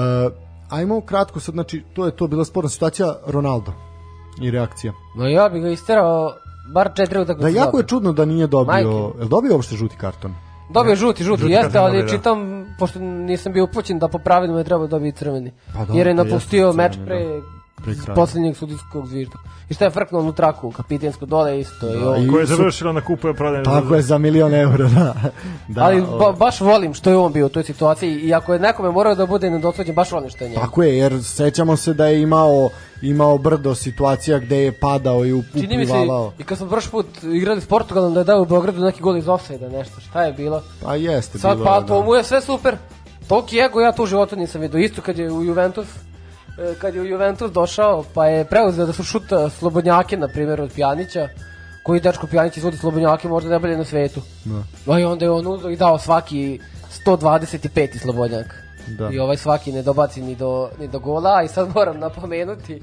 [0.70, 3.72] ajmo kratko sad, znači, to je to bila sporna situacija Ronaldo
[4.42, 4.92] i reakcija.
[5.14, 6.32] Ma ja bih ga isterao
[6.74, 7.52] bar četiri Da, utakmice.
[7.52, 9.22] jako je čudno da nije dobio, Majke.
[9.22, 10.34] je dobio uopšte žuti karton?
[10.70, 12.08] Dobio je žuti, žuti, Žuti jeste, ali dobio, da.
[12.08, 12.38] čitam,
[12.78, 15.52] pošto nisam bio upućen da po pravilima je trebao dobiti crveni.
[15.74, 17.40] Pa da, jer je napustio meč crveni, pre,
[17.78, 18.14] Pre kraja.
[18.14, 19.36] poslednjeg sudijskog zvižda.
[19.68, 21.86] I šta je frknuo onu traku, kapitensko dole isto.
[21.88, 22.16] i ovo.
[22.16, 23.64] i- Ko je su- završila na kupu je prodajen.
[23.64, 25.14] Tako je, za milion eura, da.
[25.68, 28.60] da ali ba, baš volim što je on bio u toj situaciji i ako je
[28.60, 30.60] nekome morao da bude nedosvođen, baš volim što je njemu.
[30.60, 32.68] Tako je, jer sećamo se da je imao
[33.02, 36.32] imao brdo situacija gde je padao i up- Čini mi se, uplivavao.
[36.38, 39.16] i kad smo prošli put igrali s Portugalom da je dao u Beogradu neki gol
[39.16, 40.62] iz offside nešto, šta je bilo?
[40.82, 41.66] Pa jeste Sad bilo.
[41.66, 41.86] pa da.
[41.86, 42.76] to mu je sve super.
[43.28, 44.78] Toliki ego ja to u životu nisam vidio.
[44.80, 45.86] Isto kad je u Juventus
[46.80, 50.72] kad je u Juventus došao, pa je preuzeo da su šuta slobodnjake, na primjer, od
[50.74, 51.28] Pjanića,
[51.82, 54.20] koji dečko Pjanić izvodi slobodnjake možda najbolje na svetu.
[54.44, 54.92] Da.
[54.92, 56.60] A i onda je on uzeo i dao svaki
[57.06, 57.98] 125.
[57.98, 58.62] slobodnjak.
[58.98, 59.10] Da.
[59.12, 61.42] I ovaj svaki ne dobaci ni do, ni do gola.
[61.42, 62.82] I sad moram napomenuti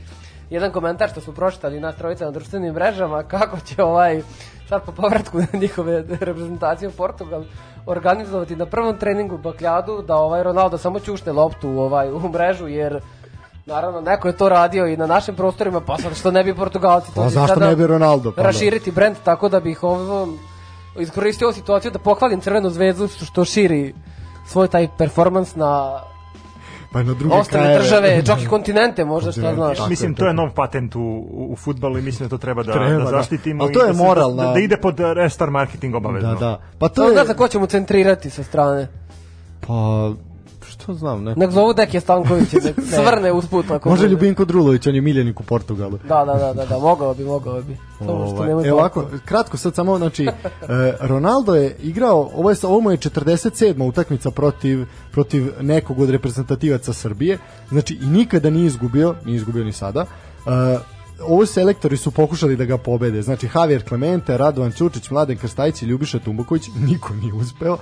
[0.49, 4.21] jedan komentar što smo pročitali nas trojica na društvenim mrežama, kako će ovaj
[4.69, 7.43] sad po povratku na njihove reprezentacije u Portugal
[7.85, 12.67] organizovati na prvom treningu bakljadu da ovaj Ronaldo samo ćušne loptu u, ovaj, u mrežu
[12.67, 13.01] jer
[13.65, 17.07] Naravno, neko je to radio i na našim prostorima, pa sad što ne bi Portugalci
[17.07, 18.47] to Pa zašto sada ne bi Ronaldo, pa da.
[18.47, 20.27] raširiti brend tako da bih ovo
[20.99, 23.93] iskoristio ovu situaciju da pohvalim Crvenu zvezdu što širi
[24.47, 25.99] svoj taj performans na
[26.91, 27.83] Pa na druge ostale krajeve.
[27.83, 29.77] države, čak i kontinente možda šta Kontinente, znaš.
[29.77, 31.01] tako mislim, to je nov patent u,
[31.31, 33.05] u, futbalu i mislim da to treba da, Treba, da da.
[33.05, 33.63] zaštitimo.
[33.63, 33.93] Ali i to je da
[34.35, 36.33] Da, da ide pod restar marketing obavezno.
[36.33, 36.59] Da, da.
[36.79, 37.13] Pa to To je...
[37.15, 38.87] znam ko će mu centrirati sa strane.
[39.67, 39.73] Pa,
[40.79, 41.33] što znam, ne.
[41.35, 43.71] Nek zovu Deke Stankovića, nek svrne usput.
[43.71, 44.07] Ako Može.
[44.07, 45.97] Ljubinko Drulović, on je miljenik u Portugalu.
[46.07, 47.77] Da, da, da, da, da, mogao bi, mogao bi.
[47.97, 50.31] Samo što Ovaj, nema evo ovako, kratko sad samo, znači, e,
[51.01, 53.87] Ronaldo je igrao, ovo, je, ovo mu je 47.
[53.87, 57.37] utakmica protiv, protiv nekog od reprezentativaca Srbije,
[57.69, 60.05] znači i nikada nije izgubio, nije izgubio ni sada,
[60.45, 63.21] e, ovo selektori su pokušali da ga pobede.
[63.21, 67.77] Znači Javier Clemente, Radovan Ćučić, Mladen Krstajić i Ljubiša Tumbuković, niko nije uspeo.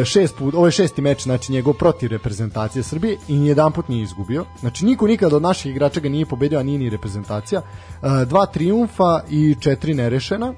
[0.00, 3.88] E, šest put, ovo je šesti meč, znači njegov protiv reprezentacije Srbije i nijedan put
[3.88, 4.44] nije izgubio.
[4.60, 7.60] Znači niko nikad od naših igrača ga nije pobedio, a nije ni reprezentacija.
[7.60, 10.54] E, dva triumfa i četiri nerešena.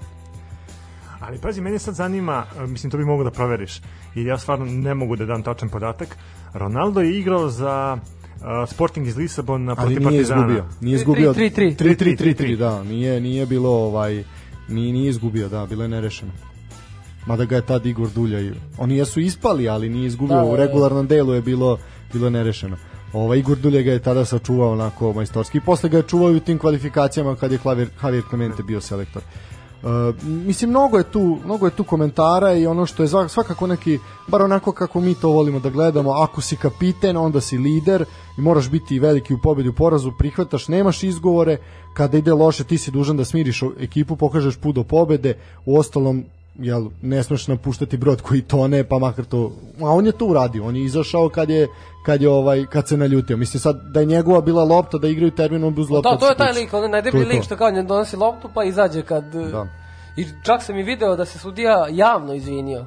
[1.20, 3.80] Ali pazi, mene sad zanima, e, mislim to bi mogu da proveriš,
[4.14, 6.16] i ja stvarno ne mogu da dam tačan podatak.
[6.54, 7.98] Ronaldo je igrao za
[8.40, 10.40] uh, Sporting iz Lisabona ali protiv nije Partizana.
[10.40, 10.64] izgubio.
[10.80, 11.34] Nije izgubio.
[11.34, 11.76] 3-3.
[11.76, 14.24] 3-3, da, nije, nije bilo ovaj
[14.68, 16.32] nije, nije izgubio, da, bilo je nerešeno.
[17.26, 20.36] Mada ga je tad Igor Dulja i oni jesu ispali, ali nije izgubio.
[20.36, 20.64] Da, da, U da.
[20.64, 21.78] regularnom delu je bilo
[22.12, 22.76] bilo nerešeno.
[23.12, 25.60] Ovaj Igor Dulje ga je tada sačuvao onako majstorski.
[25.60, 29.22] Posle ga je čuvao u tim kvalifikacijama kad je Javier, Javier Clemente bio selektor.
[29.22, 29.47] Uh,
[30.22, 34.42] mislim mnogo je tu mnogo je tu komentara i ono što je svakako neki bar
[34.42, 38.04] onako kako mi to volimo da gledamo ako si kapiten onda si lider
[38.38, 41.56] i moraš biti veliki u pobedi u porazu prihvataš nemaš izgovore
[41.94, 45.34] kada ide loše ti si dužan da smiriš ekipu pokažeš put do pobede
[45.66, 46.24] u ostalom
[46.58, 50.64] jel, ne smeš napuštati brod koji tone, pa makar to, a on je to uradio,
[50.64, 51.68] on je izašao kad je,
[52.06, 53.36] kad je ovaj, kad se naljutio.
[53.36, 56.10] Mislim sad da je njegova bila lopta da igraju termin, on bi uz loptu.
[56.10, 59.02] Da, to je taj lik, on najdeblji lik što kao ne donosi loptu pa izađe
[59.02, 59.24] kad...
[59.24, 59.66] Da.
[60.16, 62.86] I čak sam i video da se sudija javno izvinio.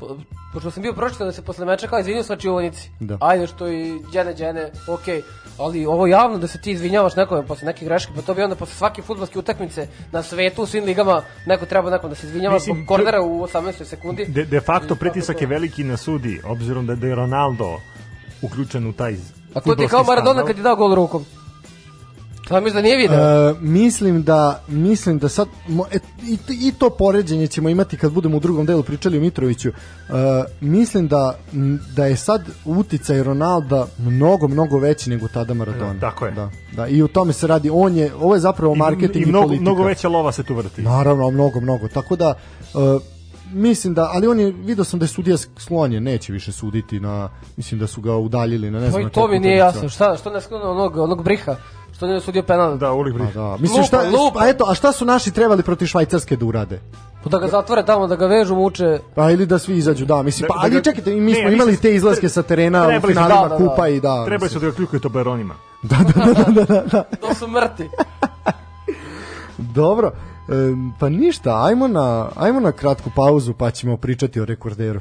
[0.00, 0.16] Po,
[0.52, 2.90] pošto sam bio pročitao da se posle meča kao izvinio slačionici.
[3.00, 3.18] Da.
[3.20, 5.22] Ajde što i džene džene, okej.
[5.58, 8.56] Ali ovo javno da se ti izvinjavaš nekome posle neke greške, pa to bi onda
[8.56, 12.54] posle svake fudbalske utakmice na svetu u svim ligama neko treba nekom da se izvinjava
[12.54, 13.84] Mislim, zbog kornera u 18.
[13.84, 14.26] sekundi.
[14.26, 15.50] De, de facto I pritisak tako je to.
[15.54, 17.80] veliki na sudi, obzirom da da je Ronaldo
[18.42, 19.16] uključen u taj
[19.54, 20.46] A to ti kao Maradona skandal.
[20.46, 21.24] kad je dao gol rukom.
[22.48, 23.50] To mislim da nije video.
[23.50, 28.12] E, mislim da mislim da sad mo, et, i, i to poređenje ćemo imati kad
[28.12, 29.68] budemo u drugom delu pričali o Mitroviću.
[29.68, 29.72] E,
[30.60, 35.94] mislim da m, da je sad uticaj Ronalda mnogo mnogo veći nego tada Maradona.
[35.94, 36.32] Da, tako je.
[36.32, 37.70] Da, da, i o tome se radi.
[37.72, 39.62] On je ovo je zapravo marketing I, i, i mnogo, politika.
[39.62, 40.82] mnogo veća lova se tu vrti.
[40.82, 41.88] Naravno, mnogo, mnogo.
[41.88, 42.34] Tako da
[42.74, 43.02] uh,
[43.52, 47.28] mislim da, ali on je, vidio sam da je sudija sklonjen, neće više suditi na,
[47.56, 49.00] mislim da su ga udaljili na ne Pa znam.
[49.00, 49.88] i na to koliko mi nije jasno.
[49.88, 51.56] Šta, što ne sklonu onog, onog briha?
[51.96, 52.78] Što nije sudio penal?
[52.78, 53.34] Da, Ulik Pa Brih.
[53.34, 54.40] da, mislim Lupa, šta, lupa.
[54.40, 56.80] a eto, a šta su naši trebali protiv Švajcarske da urade?
[57.24, 58.98] Pa da ga zatvore tamo, da ga vežu, muče.
[59.14, 61.32] Pa ili da svi izađu, da, mislim, Da- pa da ali ga- čekajte, mi Ne,
[61.32, 63.56] smo ja imali mislim- te izlaske sa terena u finalima da, da, da.
[63.58, 64.24] kupa i da.
[64.24, 65.54] Trebali su da ga kljukaju toberonima.
[67.20, 67.88] To su mrti.
[69.58, 70.10] Dobro,
[70.48, 75.00] em, pa ništa, ajmo na, ajmo na kratku pauzu pa ćemo pričati o rekorderu.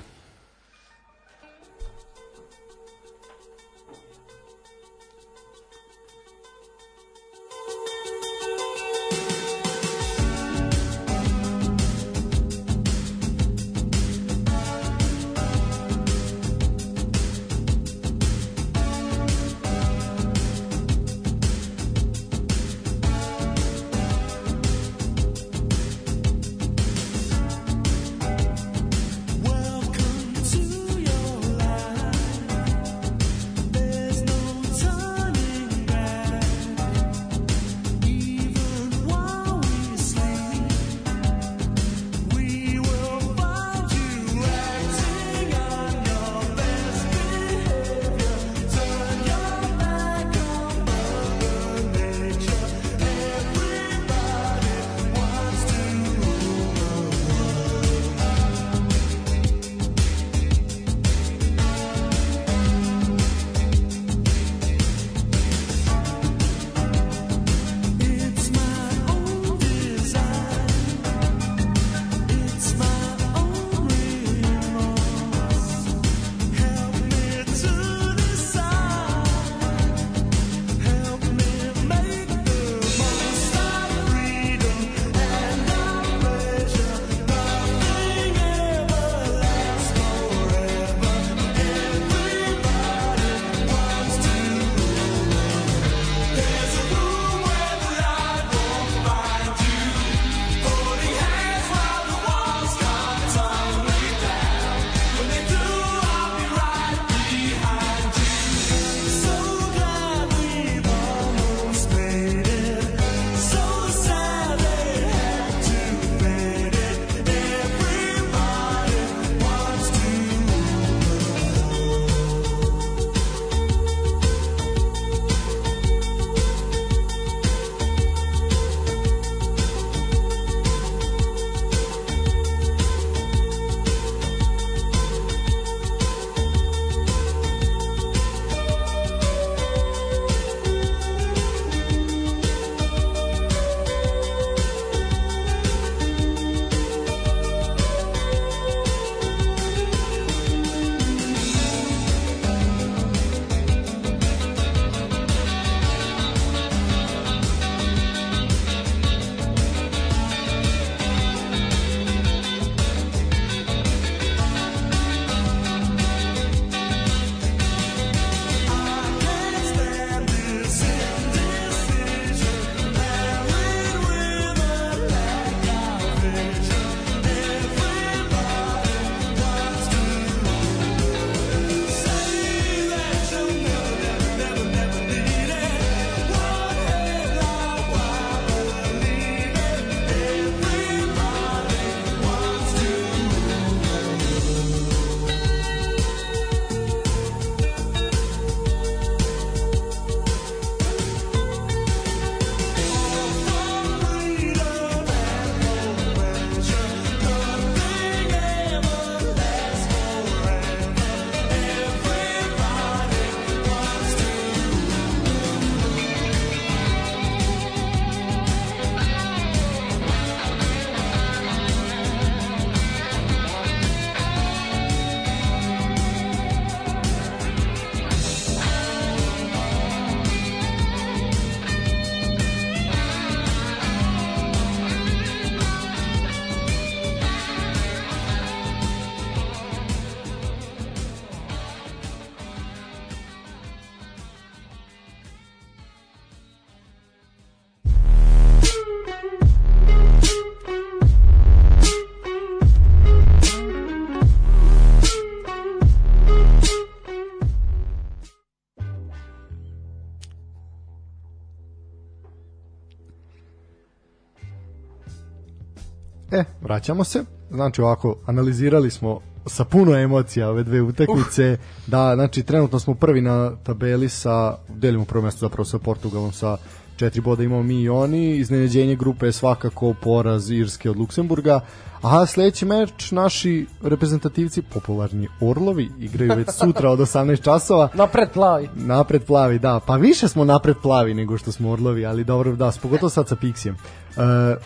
[266.76, 267.24] Vraćamo se.
[267.52, 271.58] Znači ovako, analizirali smo sa puno emocija ove dve utakmice.
[271.88, 276.58] Da, znači trenutno smo prvi na tabeli sa delimo prvo mesto zapravo sa Portugalom sa
[276.96, 278.38] četiri boda imamo mi i oni.
[278.38, 281.60] Iznenađenje grupe je svakako poraz Irske od Luksemburga.
[282.02, 287.90] A sledeći meč naši reprezentativci, popularni Orlovi, igraju već sutra od 18 časova.
[287.94, 288.70] Napred plavi.
[288.76, 289.80] Napred plavi, da.
[289.88, 293.36] Pa više smo napred plavi nego što smo Orlovi, ali dobro, da, pogotovo sad sa
[293.36, 293.74] Pixijem.
[293.74, 294.24] Uh,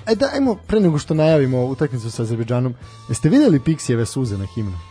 [0.08, 2.76] e da, ajmo, pre nego što najavimo utakmicu sa Azerbejdžanom,
[3.10, 4.89] jeste videli Pixijeve suze na himnu?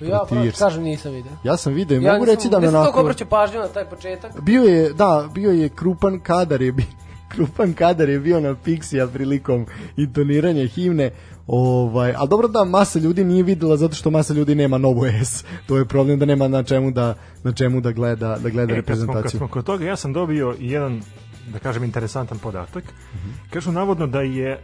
[0.00, 0.58] Ja Protiv pravo Irske.
[0.58, 1.32] kažem nisam vidio.
[1.44, 3.00] Ja sam video i Ja mogu nisam- reći da me nisam toliko onako...
[3.00, 4.40] obraćao pažnju na taj početak.
[4.40, 6.86] Bio je, da, bio je krupan kadar je bio
[7.28, 11.10] krupan kadar je bio na Pixija prilikom intoniranja himne
[11.48, 15.44] Ovaj, ali dobro da masa ljudi nije videla zato što masa ljudi nema novu S.
[15.66, 18.76] To je problem da nema na čemu da na čemu da gleda da gleda E,
[18.76, 19.38] kad, smo, kad reprezentaciju.
[19.38, 21.02] smo kod toga, ja sam dobio jedan
[21.46, 22.84] da kažem interesantan podatak.
[23.14, 23.28] Mhm.
[23.50, 24.58] Kažu navodno da je e,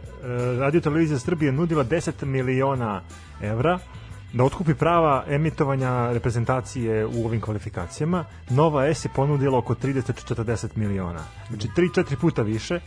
[0.59, 3.01] Radio Televizija Srbije nudila 10 miliona
[3.41, 3.79] evra
[4.35, 8.25] da otkupi prava emitovanja reprezentacije u ovim kvalifikacijama.
[8.49, 11.19] Nova S je ponudila oko 30-40 miliona.
[11.49, 12.79] Znači 3-4 puta više.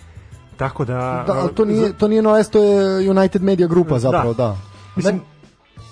[0.57, 1.25] Tako da...
[1.27, 4.57] Da, ali to nije to nije no S, to je United Media grupa zapravo, da.
[4.97, 5.21] Mislim,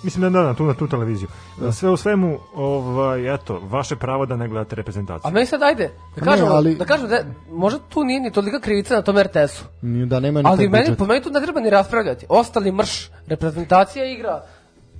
[0.03, 1.27] mislim da, da, na tu, na tu televiziju.
[1.71, 5.27] Sve u svemu, ovaj, eto, vaše pravo da ne gledate reprezentaciju.
[5.27, 7.17] A meni sad ajde, da Ne, kažemo, ali- da kažemo da
[7.51, 9.63] možda tu nije ni tolika krivica na tom RTS-u.
[10.05, 10.97] Da nema ni Ali meni, budžet.
[10.97, 12.25] po meni tu ne treba ni raspravljati.
[12.29, 14.43] Ostali mrš, reprezentacija igra,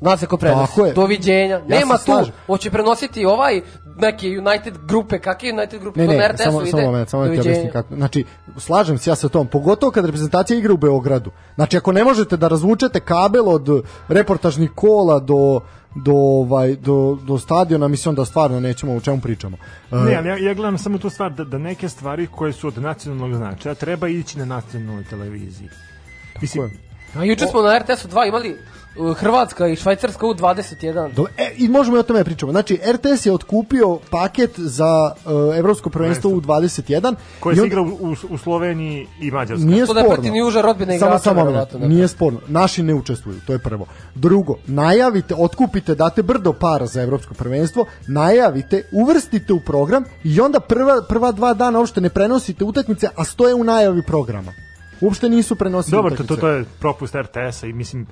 [0.02, 0.72] zna se ko prenosi.
[0.72, 0.94] Tako je.
[0.94, 1.56] Doviđenja.
[1.68, 2.04] Ja Nema tu.
[2.04, 2.34] slažem.
[2.48, 3.62] Hoće prenositi ovaj
[3.98, 5.20] neke United grupe.
[5.20, 6.00] Kakve United grupe?
[6.00, 6.72] Ne, na ne, RTS-u samo, ide.
[6.72, 7.96] samo moment, samo da ti objasnim kako.
[7.96, 8.26] Znači,
[8.58, 11.32] slažem se ja sa tom, pogotovo kad reprezentacija igra u Beogradu.
[11.56, 15.62] Znači, ako ne možete da razvučete kabel od reportažnih kola do
[15.96, 19.58] do ovaj do do stadiona mislim da stvarno nećemo o čemu pričamo.
[19.92, 22.68] E, Ne, ali ja, ja gledam samo tu stvar da, da neke stvari koje su
[22.68, 25.70] od nacionalnog značaja treba ići na nacionalnoj televiziji.
[26.42, 26.72] Mislim.
[27.16, 28.58] A juče smo na RTS-u 2 imali uh,
[29.18, 31.14] Hrvatska i Švajcarska u 21.
[31.14, 32.52] Do, e, I možemo i o tome pričamo.
[32.52, 37.16] Znači, RTS je otkupio paket za uh, Evropsko prvenstvo u 21.
[37.40, 39.70] koje se igra u, u, u Sloveniji i Mađarskoj.
[39.70, 40.16] Nije To da sporno.
[40.16, 41.88] protiv Juža rodbine Samo igrača, samo verovatno, da.
[41.88, 42.40] nije sporno.
[42.48, 43.86] Naši ne učestvuju, to je prvo.
[44.16, 50.60] Drugo, najavite, otkupite, date brdo para za evropsko prvenstvo, najavite, uvrstite u program i onda
[50.60, 54.54] prva, prva dva dana uopšte ne prenosite utakmice, a stoje u najavi programa.
[55.02, 56.36] Uopšte nisu prenosili Dobro, to, utakmice.
[56.36, 58.08] to, to je propust RTS-a i mislim,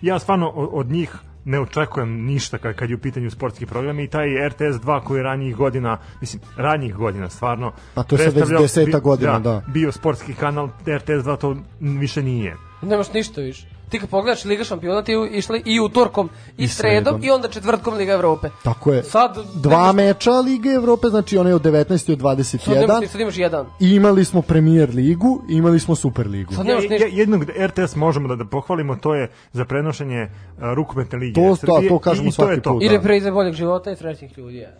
[0.00, 4.08] ja stvarno od, njih ne očekujem ništa kad, kad je u pitanju sportski program i
[4.08, 7.72] taj RTS 2 koji je ranijih godina, mislim, ranijih godina stvarno.
[7.94, 9.62] A to je sad već deseta godina, da.
[9.66, 12.56] Bio sportski kanal, RTS 2 to više nije.
[12.82, 13.77] Nemaš ništa više.
[13.88, 17.24] Ti kad pogledaš Liga šampiona, ti išli i utorkom, i, I sredom, sredom.
[17.24, 18.48] i onda četvrtkom Liga Evrope.
[18.64, 19.02] Tako je.
[19.02, 22.36] Sad, Dva nemaš- meča Lige Evrope, znači one od 19 i od Sad
[22.68, 23.06] nemaš, 21.
[23.06, 23.66] sad imaš jedan.
[23.80, 26.54] I imali smo Premier ligu, imali smo Super ligu.
[26.54, 27.06] Sad nemaš Je- ništa.
[27.06, 30.28] je- jednog RTS možemo da, da pohvalimo, to je za prenošenje a,
[30.74, 32.70] rukometne lige To- to- Srbije to kažemo i, to je svaki to.
[32.70, 32.82] put.
[32.82, 32.92] I Da.
[32.92, 34.56] reprize boljeg života i srećnih ljudi.
[34.56, 34.74] je.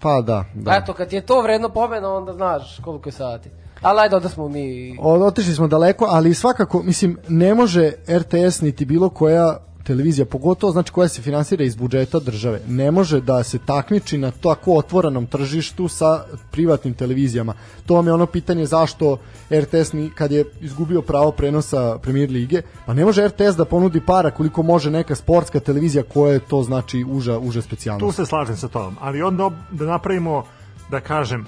[0.00, 0.44] Pa da, da.
[0.54, 0.76] Da.
[0.76, 3.50] Eto, kad je to vredno pomena, onda znaš koliko je sati.
[3.82, 4.96] Ali ajde, onda smo mi...
[5.00, 10.72] O- Otišli smo daleko, ali svakako, mislim, ne može RTS niti bilo koja televizija, pogotovo
[10.72, 15.26] znači koja se finansira iz budžeta države, ne može da se takmiči na tako otvorenom
[15.26, 17.54] tržištu sa privatnim televizijama.
[17.86, 19.16] To vam je ono pitanje zašto
[19.52, 24.00] RTS ni, kad je izgubio pravo prenosa Premier lige, pa ne može RTS da ponudi
[24.00, 28.16] para koliko može neka sportska televizija koja je to znači uža, uža Tu specijalnost.
[28.16, 30.44] se slažem sa tom, ali onda da napravimo,
[30.90, 31.46] da kažem,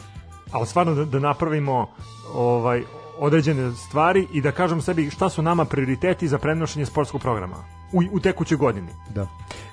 [0.53, 1.87] ali stvarno da, da napravimo
[2.35, 2.83] ovaj
[3.19, 7.57] određene stvari i da kažem sebi šta su nama prioriteti za prenošenje sportskog programa
[7.93, 8.89] u, u tekućoj godini.
[9.15, 9.27] Da.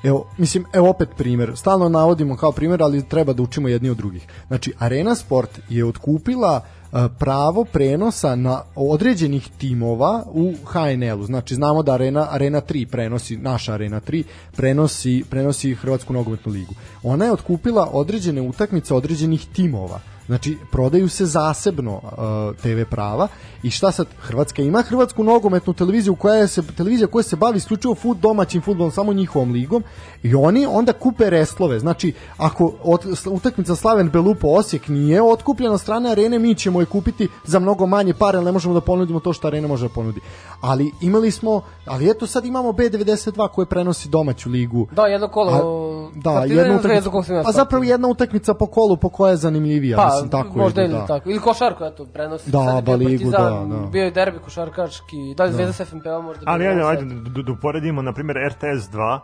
[0.04, 1.58] Evo, mislim, evo opet primer.
[1.58, 4.28] Stalno navodimo kao primer, ali treba da učimo jedni od drugih.
[4.48, 11.26] Znači, Arena Sport je otkupila e, pravo prenosa na određenih timova u HNL-u.
[11.26, 14.24] Znači, znamo da Arena, Arena 3 prenosi, naša Arena 3
[14.56, 16.74] prenosi, prenosi Hrvatsku nogometnu ligu.
[17.04, 20.00] Ona je otkupila određene utakmice određenih timova.
[20.30, 23.28] Znači, prodaju se zasebno uh, TV prava
[23.64, 27.58] i šta sad, Hrvatska ima Hrvatsku nogometnu televiziju koja je se, televizija koja se bavi
[27.58, 29.84] isključivo fut, domaćim futbolom, samo njihovom ligom
[30.24, 31.80] i oni onda kupe restlove.
[31.80, 37.28] Znači, ako od, utakmica Slaven Belupo Osijek nije otkupljena strane arene, mi ćemo je kupiti
[37.46, 40.22] za mnogo manje pare, ali ne možemo da ponudimo to što arena može da ponudi.
[40.62, 44.88] Ali imali smo, ali eto sad imamo B92 koje prenosi domaću ligu.
[44.92, 45.52] Da, jedno kolo...
[45.52, 47.44] A, da, jedna utakmica.
[47.44, 50.88] Pa zapravo jedna utakmica po kolu po koja je zanimljivija, Pa, mislim tako možda je.
[50.88, 51.06] ili Da.
[51.06, 51.30] tako.
[51.30, 52.52] Ili košarku, eto, prenosi.
[52.52, 53.88] Da, Sad je bio ba, ligu, da, da.
[53.92, 56.44] Bio je derbi košarkaški, da li Zvezda sa FNP-om možda.
[56.46, 59.20] Ali ajde, ajde da, da uporedimo, na primjer, RTS 2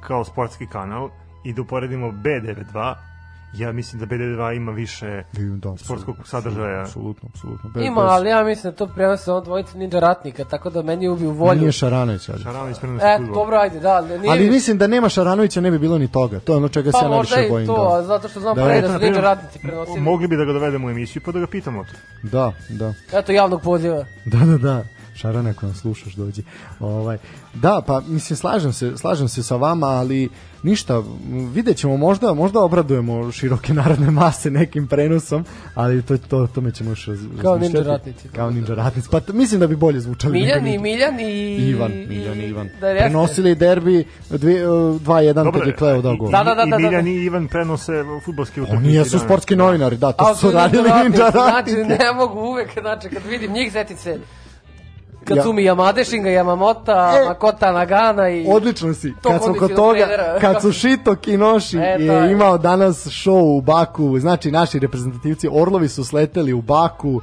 [0.00, 1.08] kao sportski kanal
[1.44, 2.94] i da uporedimo B92
[3.56, 6.80] Ja mislim da BD2 ima više Da, sportskog sadržaja.
[6.82, 7.70] Apsolutno, apsolutno.
[7.70, 10.82] Bez- Ima, bez- ali ja mislim da to prenose on dvojica ninja ratnika, tako da
[10.82, 11.60] meni ubiju volju.
[11.60, 12.42] Nije Šaranović, ali.
[12.42, 13.34] Šaranović prenosi E, fudbal.
[13.34, 14.32] dobro, ajde, da, ali nije...
[14.32, 16.40] Ali mislim da nema Šaranovića ne bi bilo ni toga.
[16.40, 17.66] To je ono čega se pa ja možda najviše i bojim.
[17.66, 18.02] to, da.
[18.02, 20.00] zato što znam Da, da, pre da su ninja ratnici prenosili.
[20.00, 21.90] Mogli bi da ga dovedemo u emisiju pa da ga pitamo to.
[22.22, 22.94] Da, da.
[23.12, 24.04] Eto, javnog poziva.
[24.24, 24.84] Da, da, da.
[25.14, 26.42] Šarana, ako nas slušaš, dođi.
[26.80, 27.18] Ovaj,
[27.54, 30.28] da, pa mislim, slažem se, slažem se sa vama, ali
[30.62, 31.02] ništa,
[31.54, 35.44] vidjet ćemo, možda, možda obradujemo široke narodne mase nekim prenosom,
[35.74, 38.28] ali to, to, tome ćemo još raz, Kao ninja ratnici.
[38.28, 39.08] Kao ninja ratnici.
[39.10, 40.32] Pa mislim da bi bolje zvučali.
[40.32, 40.78] Miljan i.
[40.78, 41.56] Miljan i...
[41.68, 42.68] Ivan, Miljan i Ivan.
[42.80, 42.94] Da.
[42.98, 46.30] Prenosili derbi dve- 2-1 kad je Kleo dao gol.
[46.30, 46.88] Da, da, da, i, da, i da.
[46.88, 47.92] Miljan i Ivan prenose
[48.24, 48.86] fudbalske utakmice.
[48.86, 49.24] Oni jesu danas.
[49.24, 51.84] sportski novinari, da, to A, su radili ninja Znači, ratnici.
[51.84, 54.18] ne mogu uvek, znači, kad vidim njih, setim se
[55.24, 58.46] kad Ja- su mi Yamade Shinga, Yamamota, E, Makota Nagana i...
[58.48, 59.12] Odlično si.
[59.22, 60.38] Kad smo kod toga, trenera.
[60.40, 62.32] kad su Šito Kinoši E, je je.
[62.32, 67.20] imao danas show u Baku, znači naši reprezentativci Orlovi su sleteli u Baku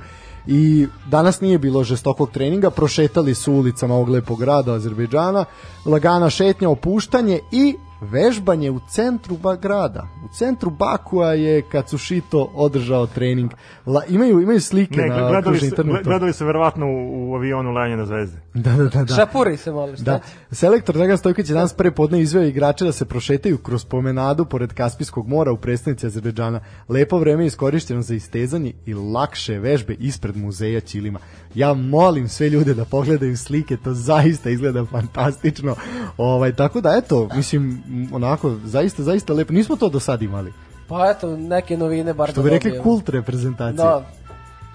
[0.48, 5.46] i danas nije bilo žestokog treninga, prošetali su ulicama ovog lepog grada Azerbejdžana,
[5.86, 10.08] lagana šetnja, opuštanje i vežbanje u centru grada.
[10.26, 13.52] U centru Bakua je Katsushito održao trening.
[13.86, 16.04] La, imaju, imaju slike Ne, na gledali su, internetu.
[16.04, 18.38] gledali su verovatno u, u avionu Lajanja na zvezde.
[18.54, 19.04] Da, da, da.
[19.04, 19.16] da.
[19.16, 20.56] Šapuri se malo, šta Da, će?
[20.56, 24.74] selektor Dragan Stojković je danas pre podne izveo igrače da se prošetaju kroz pomenadu pored
[24.74, 26.60] Kaspijskog mora u predstavnici Azerbejdžana.
[26.90, 31.20] Lepo vreme je iskorišteno za istezanje i lakše vežbe ispred muzeja Ćilima.
[31.56, 35.76] Ja molim sve ljude da pogledaju slike, to zaista izgleda fantastično.
[36.18, 39.54] Ovaj, tako da, eto, mislim, onako, zaista, zaista lepo.
[39.54, 40.54] Nismo to do sad imali.
[40.88, 42.84] Pa eto, neke novine bar Što da bi rekli dobijemo.
[42.86, 43.76] kult reprezentacije.
[43.78, 44.06] Da.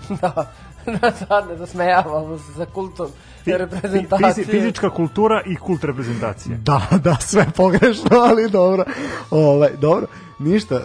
[0.22, 0.52] Da.
[0.92, 3.06] da sad ne zasmejavamo se sa kultom
[3.46, 4.34] reprezentacije.
[4.36, 6.56] fizi- fizička kultura i kult reprezentacije.
[6.56, 8.84] Da, da, sve pogrešno, ali dobro.
[9.30, 10.06] Ovaj, dobro,
[10.38, 10.74] ništa.
[10.74, 10.80] E,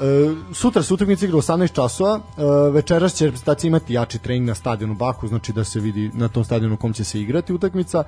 [0.54, 2.20] sutra se utakmica igra u 18 časova.
[2.38, 2.42] E,
[2.72, 6.44] večeras će reprezentacija imati jači trening na stadionu Baku, znači da se vidi na tom
[6.44, 8.04] stadionu u kom će se igrati utakmica.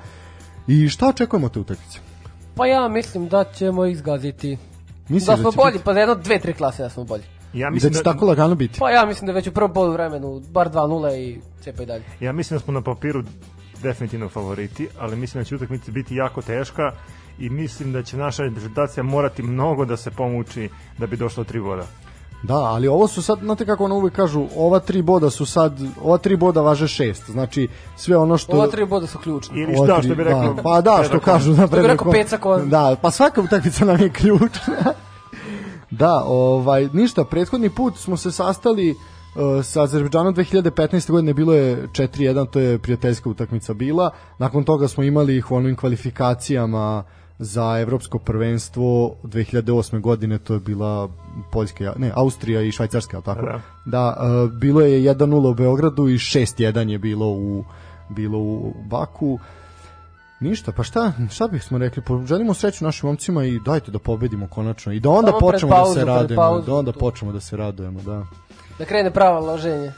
[0.67, 1.99] I šta očekujemo te utakmice?
[2.55, 4.57] Pa ja mislim da ćemo ih zgaziti.
[5.09, 7.23] Mislim da smo će bolji, biti- pa za jedno, dve, tri klase da smo bolji.
[7.53, 8.79] Ja i da mislim će da, tako lagano biti.
[8.79, 12.03] Pa ja mislim da već u prvom polu vremenu bar 2-0 i cepa i dalje.
[12.19, 13.23] ja mislim da smo na papiru
[13.81, 16.91] definitivno favoriti, ali mislim da će utakmica biti jako teška
[17.39, 21.47] i mislim da će naša reprezentacija morati mnogo da se pomuči da bi došlo do
[21.47, 21.85] tri boda.
[22.43, 25.79] Da, ali ovo su sad, znate kako ono uvek kažu, ova tri boda su sad,
[26.03, 27.29] ova tri boda važe šest.
[27.29, 28.55] Znači, sve ono što...
[28.55, 29.61] Ova tri boda su ključne.
[29.61, 32.37] Ili šta tri- što bi rekao da, pa da, što kažu na bi rekao Peca
[32.37, 32.69] Kon.
[32.69, 34.93] Da, pa svaka utakmica nam je ključna.
[36.01, 41.11] da, ovaj, ništa, prethodni put smo se sastali uh, sa Azerbejdžanom 2015.
[41.11, 44.11] godine bilo je 4-1, to je prijateljska utakmica bila.
[44.37, 47.03] Nakon toga smo imali ih u onim kvalifikacijama
[47.39, 50.01] za evropsko prvenstvo 2008.
[50.01, 51.09] godine, to je bila
[51.51, 53.41] Poljska, ne, Austrija i Švajcarska, jel tako?
[53.41, 53.61] Da.
[53.85, 57.63] Da, uh, bilo je 1-0 u Beogradu i 6-1 je bilo u
[58.09, 59.39] bilo u Baku.
[60.39, 64.47] Ništa, pa šta, šta bih smo rekli, poželimo sreću našim momcima i dajte da pobedimo
[64.47, 67.39] konačno i da onda Samo počnemo da pauzu, se pred radujemo, da onda počnemo da
[67.39, 68.25] se radujemo, da.
[68.79, 69.91] Da krene pravo loženje.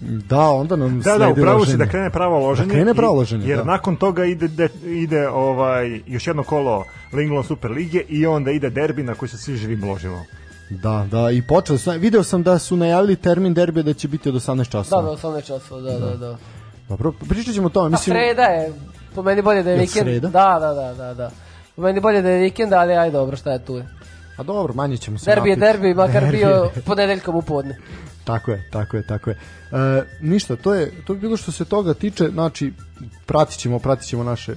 [0.00, 1.76] Da, onda nam Da, da, upravo si loženje.
[1.76, 2.68] da krene pravo loženje.
[2.68, 3.64] Da krene pravo i- loženje, Jer da.
[3.64, 8.70] nakon toga ide, de, ide ovaj, još jedno kolo Linglon Super Lige i onda ide
[8.70, 10.24] derbi na koji se svi živim ložimo.
[10.72, 14.28] Da, da, i počeli su, video sam da su najavili termin derbija da će biti
[14.28, 15.02] od 18 Da, časova.
[15.02, 16.36] da, 18 časova, da, da, da.
[16.88, 18.14] Dobro, pričat ćemo o tome, A mislim...
[18.14, 18.72] sreda je,
[19.14, 20.06] po meni bolje da je vikend.
[20.06, 20.28] sreda?
[20.28, 21.30] Da, da, da, da, da.
[21.76, 23.88] Po meni bolje da je vikend, ali aj dobro, šta je tu je.
[24.40, 25.72] A dobro, manje ćemo se Derbi je napiti.
[25.72, 27.76] derbi, makar Derbi bio ponedeljkom u podne.
[28.24, 29.36] Tako je, tako je, tako je.
[29.72, 32.72] E, ništa, to je to bi bilo što se toga tiče, znači
[33.26, 34.54] pratit ćemo, pratit ćemo naše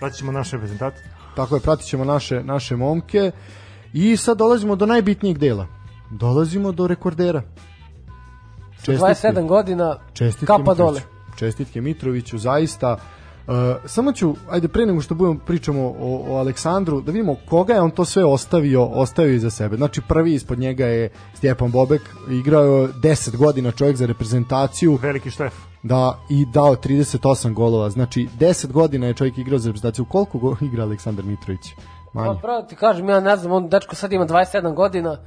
[0.00, 1.04] Pratit ćemo naše reprezentacije.
[1.36, 3.30] tako je, pratit ćemo naše, naše momke
[3.92, 5.66] i sad dolazimo do najbitnijeg dela.
[6.10, 7.42] Dolazimo do rekordera.
[8.78, 10.82] Sa 27 godina, Čestitke kapa Mitroviću.
[10.82, 11.00] dole.
[11.36, 12.96] Čestitke Mitroviću, zaista.
[13.46, 17.74] Uh, samo ću, ajde pre nego što budemo pričamo o, o Aleksandru, da vidimo koga
[17.74, 19.76] je on to sve ostavio, ostavio iza sebe.
[19.76, 25.30] Znači prvi ispod njega je Stjepan Bobek, igrao je 10 godina čovjek za reprezentaciju, Veliki
[25.30, 25.54] štef.
[25.82, 27.90] da i dao 38 golova.
[27.90, 30.04] Znači 10 godina je čovjek igrao za reprezentaciju.
[30.04, 31.74] Koliko go igra Aleksandar Mitrović?
[32.12, 32.34] Manje.
[32.34, 35.18] Pa pravo ti kažem, ja ne znam, on dečko sad ima 27 godina,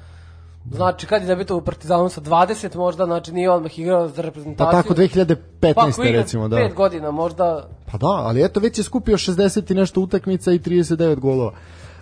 [0.71, 4.21] Znači, kad je debitao u Partizanu sa 20, možda, znači nije odmah igrao za Pa
[4.21, 4.81] reprezentaciju.
[4.81, 5.73] tako 2015.
[5.73, 6.55] Pa recimo, da.
[6.55, 7.67] 5 godina, možda...
[7.91, 11.51] Pa da, ali eto već je skupio 60 i nešto utakmica i 39 golova.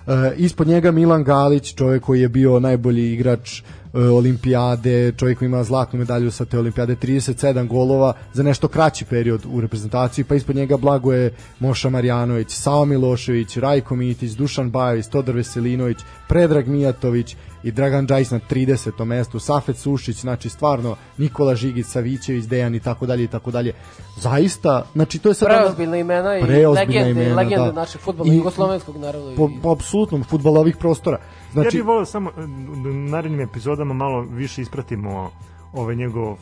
[0.08, 3.62] E, ispod njega Milan Galić, čovjek koji je bio najbolji igrač
[3.96, 9.42] olimpijade, čovjek koji ima zlatnu medalju sa te olimpijade, 37 golova za nešto kraći period
[9.52, 15.06] u reprezentaciji, pa ispod njega blago je Moša Marjanović, Sao Milošević, Rajko Mitić, Dušan Bajović,
[15.08, 19.06] Todor Veselinović, Predrag Mijatović i Dragan Đajs na 30.
[19.06, 23.74] mestu, Safet Sušić, znači stvarno Nikola Žigić, Savićević, Dejan i tako dalje i tako dalje.
[24.18, 27.72] Zaista, znači to je sad Preozbiljna imena i legende, imena, legende da.
[27.72, 29.32] našeg futbola, I- jugoslovenskog naravno.
[29.32, 31.20] i- po, po apsolutnom futbala ovih prostora.
[31.56, 32.44] Ja Znači, bih volio samo e,
[32.90, 35.32] u narednim epizodama malo više ispratimo
[35.74, 36.38] ovaj njegov uh,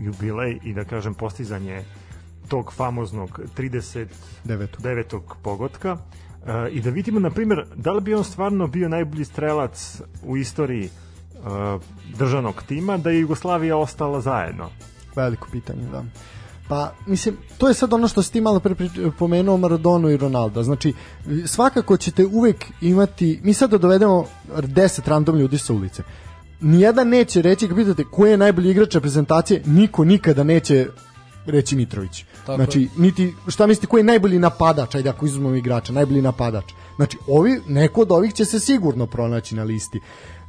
[0.00, 1.84] jubilej i da kažem postizanje
[2.48, 4.06] tog famoznog 39.
[4.78, 5.22] devetu.
[5.42, 5.98] pogotka uh,
[6.70, 10.88] i da vidimo na primjer da li bi on stvarno bio najbolji strelac u istoriji
[10.88, 11.82] uh,
[12.18, 14.70] državnog tima da je Jugoslavija ostala zajedno.
[15.16, 16.04] Veliko pitanje, da.
[16.68, 18.74] Pa, mislim, to je sad ono što si ti malo pre
[19.18, 20.62] pomenuo Maradonu i Ronaldo.
[20.62, 20.94] Znači,
[21.46, 24.24] svakako ćete uvek imati, mi sad da dovedemo
[24.56, 26.02] 10 random ljudi sa ulice.
[26.60, 30.86] Nijedan neće reći, kad pitate ko je najbolji igrač reprezentacije, niko nikada neće
[31.46, 32.24] reći Mitrović.
[32.46, 36.64] Tako znači, niti, šta mislite, ko je najbolji napadač, ajde ako izuzmemo igrača, najbolji napadač.
[36.96, 40.00] Znači, ovi, neko od ovih će se sigurno pronaći na listi.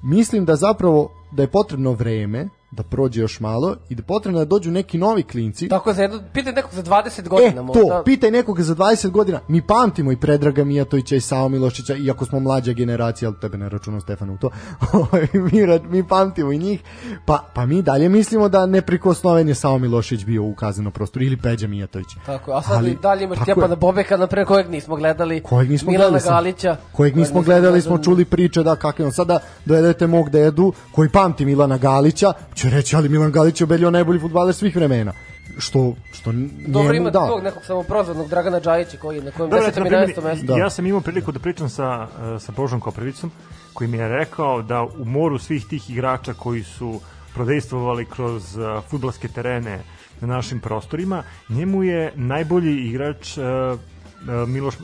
[0.02, 4.46] Mislim da zapravo da je potrebno vreme, da prođe još malo i da potrebno da
[4.46, 5.68] dođu neki novi klinci.
[5.68, 7.82] Tako za jedno, pitaj nekog za 20 godina E, možda.
[7.82, 9.40] to, pitaj nekoga za 20 godina.
[9.48, 13.70] Mi pamtimo i Predraga Mijatovića i Sao Milošića, iako smo mlađa generacija, ali tebe ne
[13.70, 14.50] računam Stefanu u to.
[14.94, 16.82] Ovaj, mi, mi pamtimo i njih.
[17.26, 21.38] Pa, pa mi dalje mislimo da neprikosnoven je Sao Milošić bio u kaznenom prostoru ili
[21.38, 22.08] Peđa Mijatović.
[22.26, 23.40] Tako, a sad Ali- i dalje imaš.
[23.42, 25.42] Stjepana Bobeka, na pre kojeg nismo gledali.
[25.42, 26.78] kojeg nismo Milana gledali Galića.
[26.92, 31.10] kojeg nismo gledali smo čuli priče da kakav je on sada dovedete mog dedu koji
[31.10, 35.14] pamti Milana Galića će reći ali Milan Galić je obelio najbolji fudbaler svih vremena
[35.58, 36.32] što što
[36.68, 39.70] Dobro njemu imate da tog nekog samoprozvanog Dragana Đajića koji je na kojem Dobro, 10.
[39.70, 40.24] eto, i na primjer, 11.
[40.24, 40.46] mesto.
[40.46, 40.58] Da.
[40.58, 43.32] Ja sam imao priliku da pričam sa, eh, sa Božom Koprivicom,
[43.74, 47.00] koji mi je rekao da u moru svih tih igrača koji su
[47.34, 49.80] prodejstvovali kroz uh, futbalske terene
[50.22, 54.76] na našim prostorima, njemu je najbolji igrač uh, uh, Miloš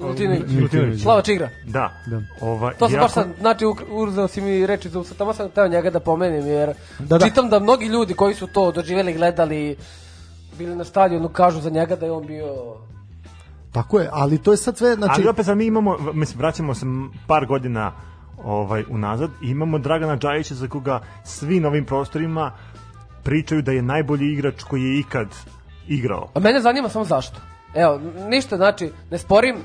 [0.00, 0.42] Milutinović.
[0.48, 1.02] Milutinović.
[1.02, 1.48] Slava Čigra.
[1.66, 1.92] Da.
[2.06, 2.22] Da.
[2.40, 5.50] Ova, To sam jako- baš sad, znači uzeo si mi reči za usta, tamo sam
[5.50, 7.26] teo njega da pomenem, jer Da, da.
[7.26, 9.76] čitam da mnogi ljudi koji su to doživjeli, gledali,
[10.58, 12.46] bili na stadionu, kažu za njega da je on bio...
[13.72, 16.74] tako je ali to je sad sve znači Ali opet sad mi imamo, mislim, vraćamo
[16.74, 16.86] se
[17.26, 17.92] par godina
[18.44, 22.52] ovaj unazad i imamo Dragana Đajića za koga svi na ovim prostorima
[23.22, 25.28] pričaju da je najbolji igrač koji je ikad
[25.88, 26.28] igrao.
[26.34, 27.36] A mene zanima samo zašto.
[27.74, 29.56] Evo, ništa, znači, ne sporim,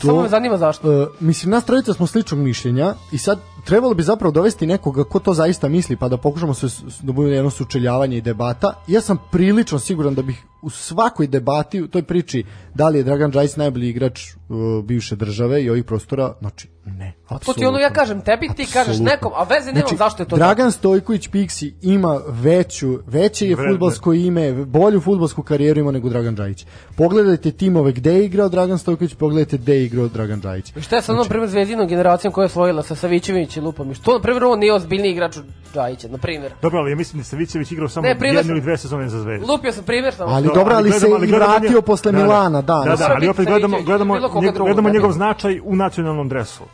[0.00, 1.02] samo me zanima zašto.
[1.02, 5.18] E, mislim, nas trojica smo sličnog mišljenja i sad trebalo bi zapravo dovesti nekoga ko
[5.18, 6.66] to zaista misli pa da pokušamo se
[7.02, 8.72] da bude jedno sučeljavanje i debata.
[8.86, 12.44] Ja sam prilično siguran da bih u svakoj debati, u toj priči
[12.74, 17.12] da li je Dragan Đajić najbolji igrač uh, bivše države i ovih prostora, znači ne.
[17.44, 19.10] To ti ono ja kažem tebi, ti kažeš Apsolutno.
[19.10, 24.12] nekom, a veze nemam zašto je to Dragan Stojković Piksi ima veću, veće je fudbalsko
[24.12, 26.66] ime, bolju fudbalsku karijeru ima nego Dragan Đajić.
[26.96, 30.72] Pogledajte timove gde je igrao Dragan Stojković, pogledajte gde je igrao Dragan Đajić.
[30.76, 33.90] I šta je sa onom, primjer, zvezdinom generacijom koja je osvojila sa Savićević Lupom?
[33.90, 35.44] I što, na primjer, on nije ozbiljni igrač od
[35.74, 36.52] Đajića, na primjer.
[36.62, 39.08] Dobro, ali ja mislim da Savićević igrao samo Ne, primjer jednu sam- ili dve sezone
[39.08, 39.46] za zvezdu.
[39.46, 40.30] Lupio sam primjer samo.
[40.30, 42.24] Ali Da, dobro, ali, gledamo- se i gledamo vratio posle da, da.
[42.24, 42.74] Milana, da.
[42.74, 46.64] Da, da, Mora ali opet gledamo, gledamo, gledamo ne njegov značaj u nacionalnom dresu.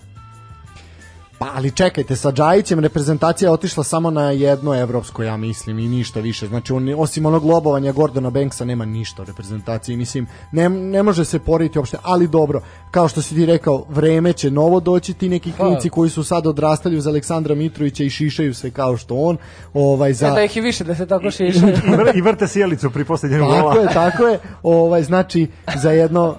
[1.38, 5.88] Pa, ali čekajte, sa Džajićem reprezentacija je otišla samo na jedno evropsko, ja mislim, i
[5.88, 6.46] ništa više.
[6.46, 9.96] Znači, on, osim onog lobovanja Gordona Banksa nema ništa u reprezentaciji.
[9.96, 12.60] Mislim, ne, ne može se poriti uopšte, ali dobro,
[12.90, 16.46] kao što si ti rekao, vreme će novo doći, ti neki klinici koji su sad
[16.46, 19.36] odrastali uz Aleksandra Mitrovića i šišaju se kao što on,
[19.74, 20.26] ovaj, za...
[20.26, 21.66] E, da ih je više, da se tako šiše.
[21.66, 23.80] I, vr, I vrte sjelicu pri posljednjem Tako gola.
[23.80, 24.38] je, tako je.
[24.62, 26.36] Ovaj znači za jedno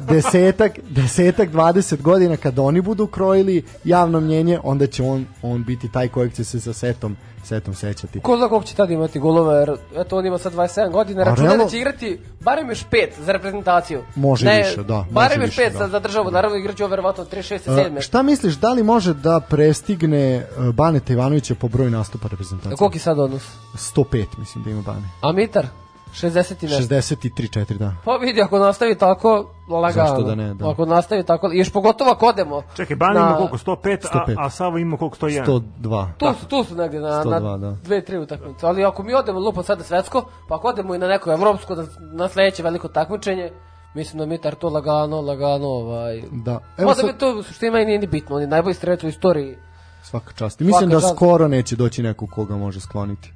[0.00, 5.92] desetak, desetak, 20 godina kad oni budu krojili javno mnjenje, onda će on on biti
[5.92, 8.20] taj kojeg će se sa setom setom sećati.
[8.20, 11.48] Ko zna koliko će tada imati golova, jer eto on ima sad 27 godina, računa
[11.48, 14.02] realno- da će igrati barem još pet za reprezentaciju.
[14.14, 15.88] Može ne, više, da, Barem još više, pet da.
[15.88, 17.70] za, državu, naravno igraće ovo verovatno 36.
[17.70, 18.00] A, 7.
[18.00, 22.76] šta misliš, da li može da prestigne e, Baneta Ivanovića po broju nastupa reprezentacije?
[22.76, 23.42] koliki sad odnos?
[23.74, 25.08] 105, mislim da ima Bane.
[25.22, 25.66] A Mitar?
[26.12, 26.94] 60 i nešto.
[26.94, 27.94] 63 4 da.
[28.04, 30.08] Pa vidi, ako nastavi tako, lagano.
[30.08, 30.70] Zašto da ne, da.
[30.70, 32.62] Ako nastavi tako, još pogotovo ako odemo.
[32.76, 33.56] Čekaj, Bana ima koliko?
[33.58, 34.34] 105, 105.
[34.38, 35.16] A, a Savo ima koliko?
[35.16, 35.62] 101.
[35.82, 36.06] 102.
[36.18, 37.70] Tu su, tu su negde na, 102, na da.
[37.84, 38.66] dve, tri utakmice.
[38.66, 41.86] Ali ako mi odemo lupo sada svetsko, pa ako odemo i na neko evropsko, na,
[42.12, 43.50] na sledeće veliko takmičenje,
[43.94, 46.22] mislim da Mitar to lagano, lagano, ovaj...
[46.32, 46.50] Da.
[46.52, 47.06] Evo Evo sad...
[47.06, 49.56] sad, to u suštini meni nije ni bitno, on je najbolji strelac u istoriji.
[50.02, 50.60] svaka čast.
[50.60, 51.14] I Mislim Svaka da čast.
[51.16, 53.32] skoro neće doći neko koga može skloniti.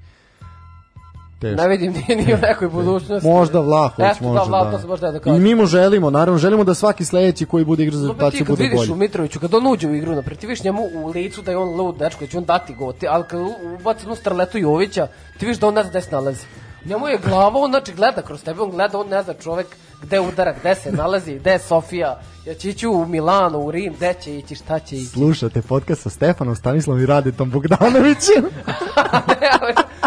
[1.51, 1.63] Teško.
[1.63, 3.29] Ne vidim ni, ni u nekoj budućnosti.
[3.29, 4.45] Možda Vlahović Eto, može da.
[4.47, 7.47] Vlaho, to se baš da da I mi mu želimo, naravno, želimo da svaki sledeći
[7.47, 8.93] koji bude igra za ti reprezentaciju kad bude vidiš bolji.
[8.93, 11.57] u Mitroviću, kad on uđe u igru, napred, ti vidiš njemu u licu da je
[11.57, 13.41] on lud dečko, da će on dati go, ti, ali kad
[13.81, 15.07] ubaci onu starletu Jovića,
[15.39, 16.47] ti vidiš da on ne zna gde se nalazi.
[16.85, 19.67] Njemu je glava, on znači gleda kroz tebe, on gleda, on ne zna čovek
[20.03, 23.95] gde udara, gde se nalazi, gde je Sofija, ja će ići u Milano, u Rim,
[23.95, 25.07] gde će ići, šta će ići.
[25.07, 28.45] Slušate podcast sa Stefanom Stanislavom i Radetom Bogdanovićem.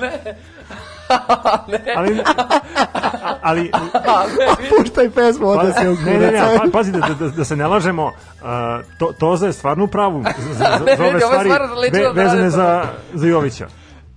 [0.00, 0.34] ne,
[1.44, 2.20] ali, ne, Ali,
[3.42, 3.70] ali
[4.06, 4.32] ali,
[4.78, 6.60] Puštaj pesmu, onda se Pa, ne, ne, ne, ukuraca.
[6.64, 8.12] pa, pazi da, da, da se ne lažemo,
[8.44, 11.50] a, to, Toza je stvarno u pravu za, za, za, Ne, za ove stvari
[11.92, 12.84] ve, da vezane za,
[13.14, 13.66] za Jovića.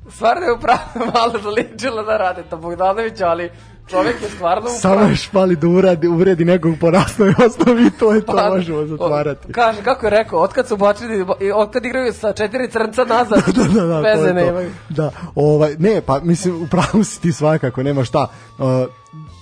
[0.10, 0.80] stvarno je upravo
[1.16, 3.52] malo zaličila da rade to Bogdanović, ali
[3.92, 4.78] čovek je stvarno upravo.
[4.78, 8.50] Samo još fali da uradi, uvredi nekog po rasnoj osnovi i to je to, Pa,
[8.50, 9.48] možemo zatvarati.
[9.48, 13.44] o, Kaže, kako je rekao, otkad su bačili, i otkad igraju sa četiri crnca nazad,
[13.56, 14.34] da, da, da, to veze je to.
[14.36, 14.72] nemaju.
[14.90, 18.28] Da, ovaj, ne, pa mislim, upravo si ti svakako, nema šta.
[18.52, 18.66] Uh,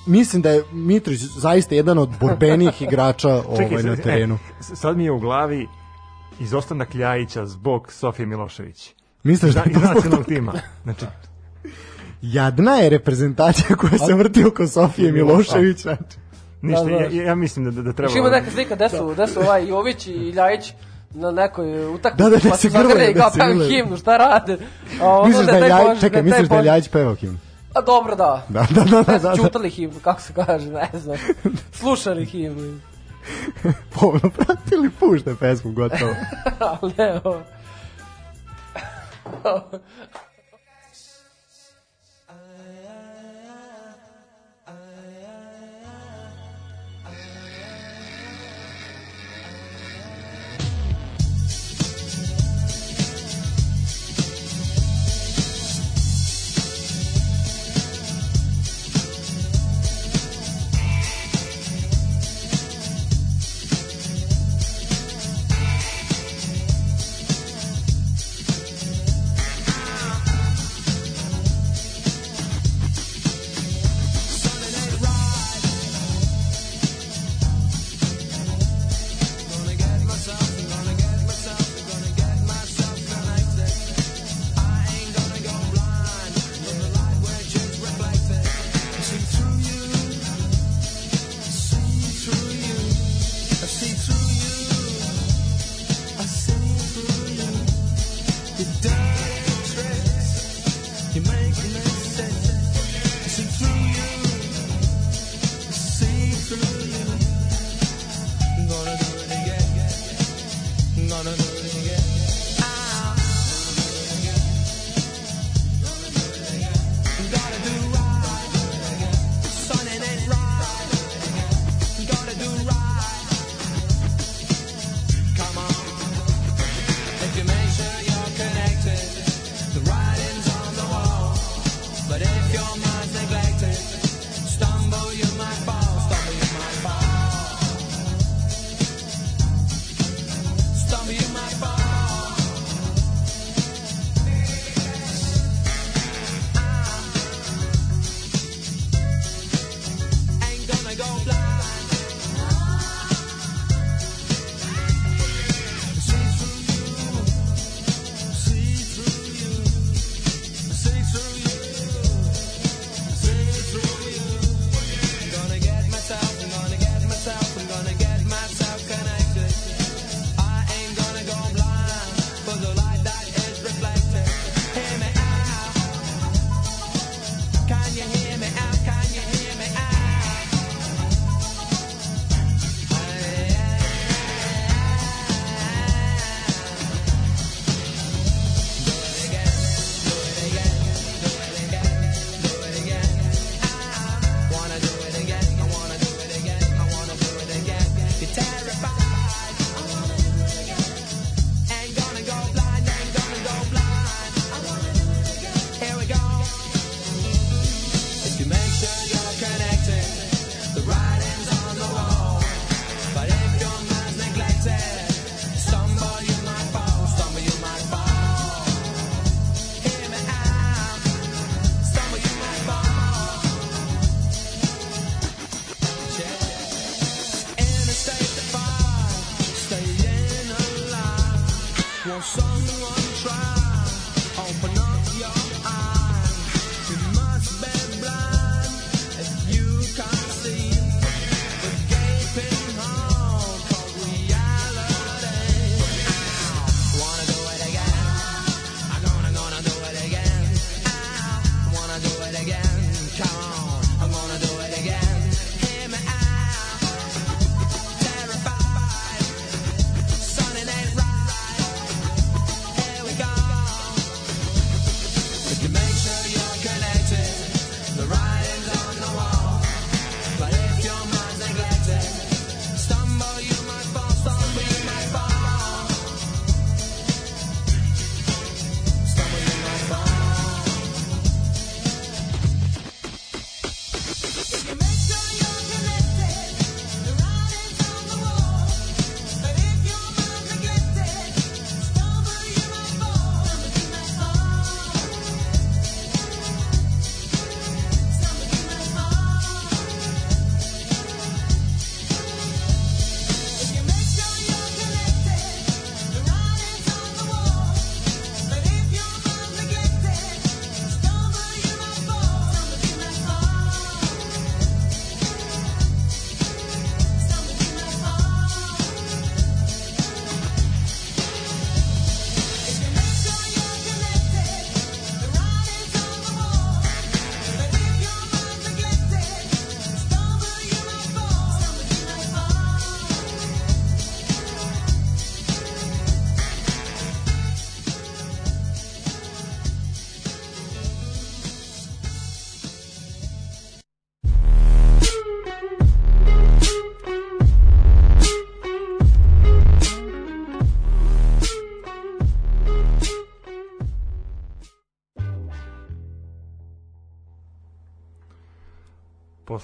[0.07, 4.39] mislim da je Mitrović zaista jedan od borbenijih igrača ovaj, na sad- terenu.
[4.61, 5.67] E, sad mi je u glavi
[6.39, 8.93] izostanak Ljajića zbog Sofije Milošević.
[9.23, 10.53] Misliš da Da, je to zbog nacionalnog tima.
[10.83, 11.05] Znači,
[12.21, 15.77] Jadna je reprezentacija koja se vrti oko Sofije Milošević.
[15.77, 16.17] Znači.
[16.61, 16.95] ništa, Da, da.
[16.95, 18.11] ja, ja mislim da, da, da treba...
[18.11, 20.73] Još ima neka slika, gde su, gde su ovaj Jović i Ljajić
[21.11, 23.67] na nekoj utakmici, Da, da, da pa se su grle, da kao se grle.
[23.67, 24.57] himnu, šta rade?
[25.01, 27.37] A ono Misliš da je taj Ljajić, čekaj, misliš da je Ljajić pevao himnu?
[27.73, 28.45] A dobro, da.
[28.49, 29.35] Da, da, da, da, da, da.
[29.35, 31.17] čutali himnu, kako se kaže, ne znam.
[31.71, 32.79] Slušali himnu.
[33.99, 36.11] Pomno pratili, puštaj pesmu, gotovo.
[36.81, 37.21] Ali ne,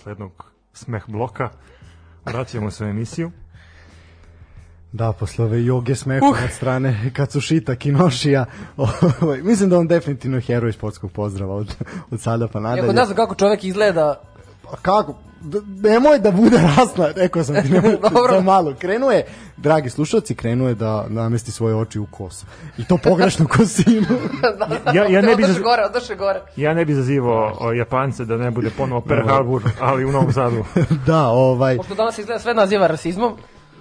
[0.06, 1.50] posle jednog smeh bloka.
[2.26, 3.32] Vraćamo se u emisiju.
[4.92, 6.44] Da, posle ove joge smeha uh.
[6.44, 8.46] od strane Katsushita Kinoshija,
[9.22, 11.76] ovaj, mislim da on definitivno heroj sportskog pozdrava od,
[12.12, 12.82] od sada pa nadalje.
[12.82, 14.22] Iako ne znam kako čovek izgleda,
[14.76, 15.16] Pa kako?
[15.42, 18.34] D- nemoj da bude rasna, rekao sam ti, nemoj Dobro.
[18.34, 18.74] za malo.
[18.76, 19.26] Krenuo je,
[19.58, 22.46] dragi slušalci, krenuo je da namesti svoje oči u kosu.
[22.78, 24.06] I to pogrešnu kosinu.
[24.94, 26.42] Ja, ja ne bi zaz- gore, odaše gore.
[26.56, 30.64] Ja ne bi zazivao Japance da ne bude ponovo Pearl Harbor, ali u Novom Sadu.
[31.06, 33.34] da, ovaj, Pošto danas izgleda sve naziva rasizmom,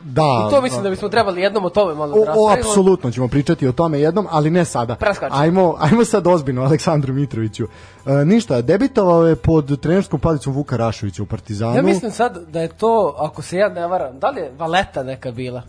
[0.04, 0.46] da.
[0.48, 2.54] i to mislim da bismo trebali jednom o tome malo da O, o, raspravimo.
[2.60, 4.94] apsolutno ćemo pričati o tome jednom, ali ne sada.
[4.96, 5.40] Preskačemo.
[5.40, 7.64] Ajmo, ajmo sad ozbiljno, Aleksandru Mitroviću.
[8.06, 11.76] E, ništa, debitovao je pod trenerskom palicom Vuka Rašovića u Partizanu.
[11.76, 15.02] Ja mislim sad da je to, ako se ja ne varam, da li je Valeta
[15.02, 15.62] neka bila?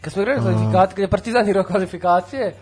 [0.00, 2.54] Kad smo igrali kvalifikacije, kad je Partizan igrao kvalifikacije,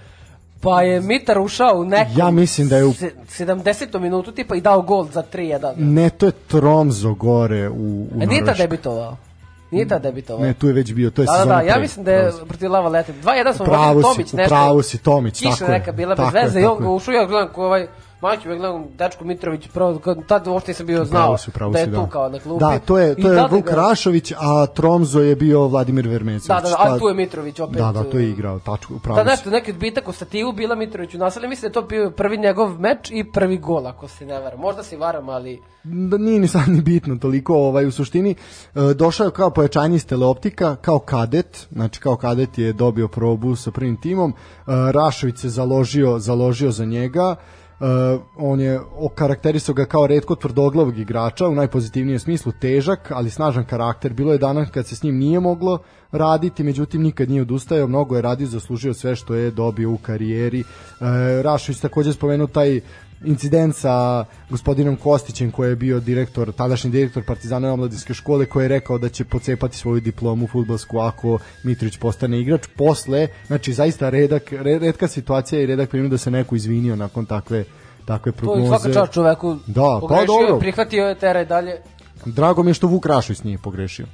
[0.60, 3.98] pa je Mitar ušao u nekom Ja mislim da je u- se- 70.
[3.98, 5.72] minutu tipa i dao gol za 3-1.
[5.76, 7.74] Ne, to je Tromzo gore u,
[8.04, 9.16] u E, nije ta debitovao.
[9.72, 10.42] Nije ta debitovao.
[10.46, 11.82] Ne, tu je već bio, to je Da, da, sezona da, ja pre.
[11.82, 13.12] mislim da je protiv Lava Lete.
[13.12, 14.54] 2-1 smo vodili si, Tomić nešto.
[14.54, 17.48] upravo si, Tomić, Kiša tako je, neka bila bez veze i on ušao ja gledam
[17.52, 17.86] ko ovaj
[18.22, 19.68] Maću, ja gledam Dečko Mitrović,
[20.04, 22.38] kad, tad uopšte nisam bio znao Pravo si, pravo da je si, tu kao na
[22.38, 22.60] klupi.
[22.60, 26.48] Da, to je, to je Vuk Rašović, a Tromzo je bio Vladimir Vermecević.
[26.48, 27.76] Da, da, da, a tu je Mitrović opet.
[27.76, 29.24] Da, da, to je e, igrao, tačko, Da, upravo si.
[29.24, 32.38] nešto, neki odbitak u stativu bila Mitrović u naselju, mislim da je to bio prvi
[32.38, 34.60] njegov meč i prvi gol, ako se ne varam.
[34.60, 35.60] Možda se varam, ali...
[35.84, 39.96] da nije ni sad ni bitno toliko ovaj u suštini e, došao je kao pojačanje
[39.96, 44.34] iz teleoptika kao kadet znači kao kadet je dobio probu sa prvim timom e,
[44.92, 47.36] Rašović se založio založio za njega
[47.82, 53.64] e, on je okarakterisao ga kao redko tvrdoglavog igrača u najpozitivnijem smislu težak ali snažan
[53.64, 54.12] karakter.
[54.12, 55.78] Bilo je dana kad se s njim nije moglo
[56.12, 57.86] raditi međutim nikad nije odustajao.
[57.86, 60.60] Mnogo je radio zaslužio sve što je dobio u karijeri.
[60.60, 60.64] E,
[61.42, 62.80] Rašović takođe spomenuo taj
[63.24, 68.68] incident sa gospodinom Kostićem koji je bio direktor, tadašnji direktor Partizanove omladinske škole koji je
[68.68, 72.66] rekao da će pocepati svoju diplomu fudbalsku ako Mitrović postane igrač.
[72.76, 77.26] Posle, znači zaista redak, re- redka situacija i redak primjer da se neko izvinio nakon
[77.26, 77.64] takve
[78.04, 78.62] takve To prognoze.
[78.62, 79.56] je svaka čast čoveku.
[79.66, 80.58] Da, pa dobro.
[80.58, 81.76] prihvatio je teraj dalje.
[82.26, 84.06] Drago mi je što Vuk Rašović nije pogrešio.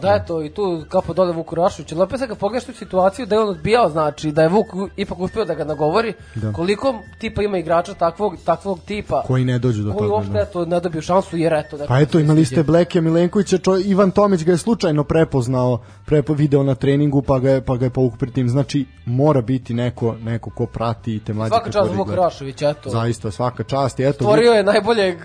[0.00, 1.94] Da, eto, i tu kapo dole Vuku Rašoviću.
[1.94, 4.66] Ali opet sad kad pogledaš tu situaciju da je on odbijao, znači da je Vuk
[4.96, 6.52] ipak uspio da ga nagovori, Da.
[6.52, 10.14] koliko tipa ima igrača takvog, takvog tipa, Koji ne dođu do koji toga.
[10.14, 10.40] uopšte da.
[10.40, 11.76] eto, ne dobiju šansu, jer eto...
[11.76, 16.34] neko Pa eto, imali ste Bleke Milenkovića, čo, Ivan Tomić ga je slučajno prepoznao, prepo,
[16.34, 18.48] video na treningu, pa ga je, pa ga je povuk pred tim.
[18.48, 22.22] Znači, mora biti neko, neko ko prati te mlađe Svaka čast kategorije Vuk gleda.
[22.22, 22.90] Rašović, eto.
[22.90, 24.00] Zaista, svaka čast.
[24.00, 25.16] Eto, Stvorio je najboljeg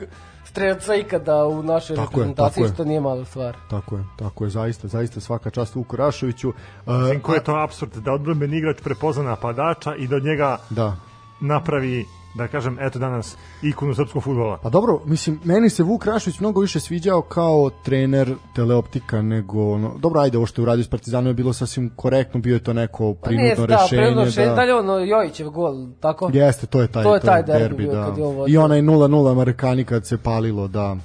[0.54, 2.70] strelca ikada u našoj Tako je, reprezentaciji, je.
[2.74, 3.56] što nije mala stvar.
[3.70, 6.50] Tako je, tako je, zaista, zaista svaka čast Vuku Rašoviću.
[6.50, 6.94] Uh,
[7.36, 10.96] je to absurd da odbranbeni igrač prepozna napadača i da od njega da.
[11.40, 14.60] napravi, da kažem, eto danas, ikonu srpskog futbola.
[14.64, 19.98] Pa dobro, mislim, meni se Vuk Rašović mnogo više sviđao kao trener teleoptika nego, ono,
[19.98, 22.74] dobro, ajde, ovo što je uradio s Partizanom je bilo sasvim korektno, bio je to
[22.74, 24.02] neko Pa nije, prinudno da, rešenje.
[24.02, 26.30] prinudno rešenje, da, dalje ono Jojićev gol, tako?
[26.34, 28.06] Jeste, to je taj, To je taj derbi bio da.
[28.06, 28.24] kad je.
[28.48, 30.98] I onaj 0-0 Marekani kad se palilo, da.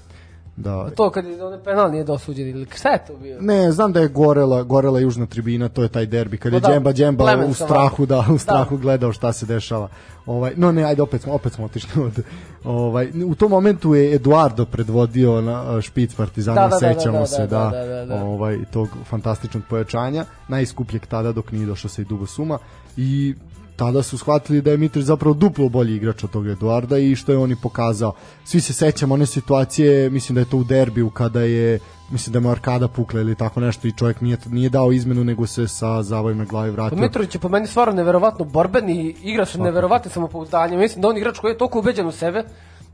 [0.59, 0.91] Da.
[0.91, 3.37] To kad je onaj penal nije dosuđen ili šta je to bio?
[3.41, 6.93] Ne, znam da je gorela, gorela južna tribina, to je taj derbi kad je Pa
[6.93, 8.83] da, Plemen u strahu da u strahu Da.
[8.83, 9.89] gledao šta se dešava.
[10.27, 12.23] Ovaj no ne, ajde opet smo opet smo otišli od
[12.65, 17.21] ovaj u tom momentu je Eduardo predvodio na špic Partizana, Da, da, da, sećamo da,
[17.21, 18.25] da, se da, da, da, da.
[18.25, 22.59] ovaj tog fantastičnog pojačanja, najskupljeg tada dok nije došao sa i Dugo Suma
[22.97, 23.35] i
[23.79, 27.33] tada su shvatili da je Mitrović zapravo duplo bolji igrač od tog Eduarda i što
[27.33, 28.13] je on i pokazao.
[28.45, 31.79] Svi se sećamo one situacije, mislim da je to u derbiju kada je
[32.11, 35.25] mislim da mu je arkada pukla ili tako nešto i čovjek nije, nije dao izmenu
[35.25, 36.99] nego se sa zavojem na glavi Pa vratio.
[36.99, 40.81] Mitrović je po meni stvarno neverovatno borben i igra sa neverovatnim samopouzdanjem.
[40.81, 42.45] Mislim da on igrač koji je toliko ubeđen u sebe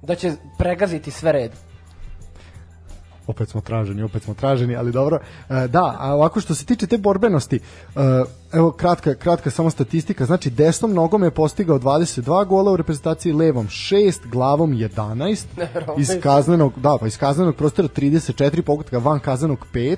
[0.02, 1.52] da će pregaziti sve red.
[3.26, 5.18] Opet smo traženi, opet smo traženi, ali dobro.
[5.50, 7.60] E, da, a ovako što se tiče te borbenosti, e,
[8.52, 13.66] evo kratka, kratka samo statistika, znači desnom nogom je postigao 22 gola u reprezentaciji, levom
[13.66, 15.94] 6, glavom 11, Neverovatno.
[16.02, 19.96] iz kaznenog, da, pa iz kaznenog prostora 34 pogotka, van kaznenog 5,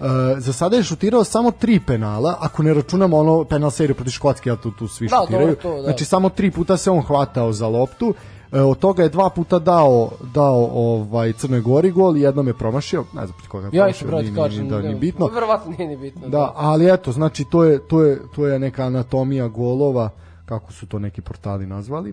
[0.00, 0.06] Uh,
[0.38, 4.50] za sada je šutirao samo tri penala, ako ne računamo ono penal seriju protiv Škotske,
[4.50, 5.56] a tu, tu svi Da, šutiraju.
[5.56, 5.82] to, da.
[5.82, 8.14] Znači samo tri puta se on hvatao za loptu.
[8.52, 12.54] E, od toga je dva puta dao dao ovaj Crnoj Gori gol i jednom je
[12.54, 14.60] promašio, ne znam koga je Ja promašio, broj nije- kažem.
[14.60, 15.26] nije- da, nije bitno.
[15.26, 16.28] Verovatno nije ni bitno.
[16.28, 20.08] Da, ali eto, znači to je to je to je neka anatomija golova,
[20.46, 22.10] kako su to neki portali nazvali.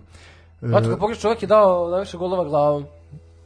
[0.62, 2.84] E, Znači, kad pogledaš čovjek je dao najviše golova glavom.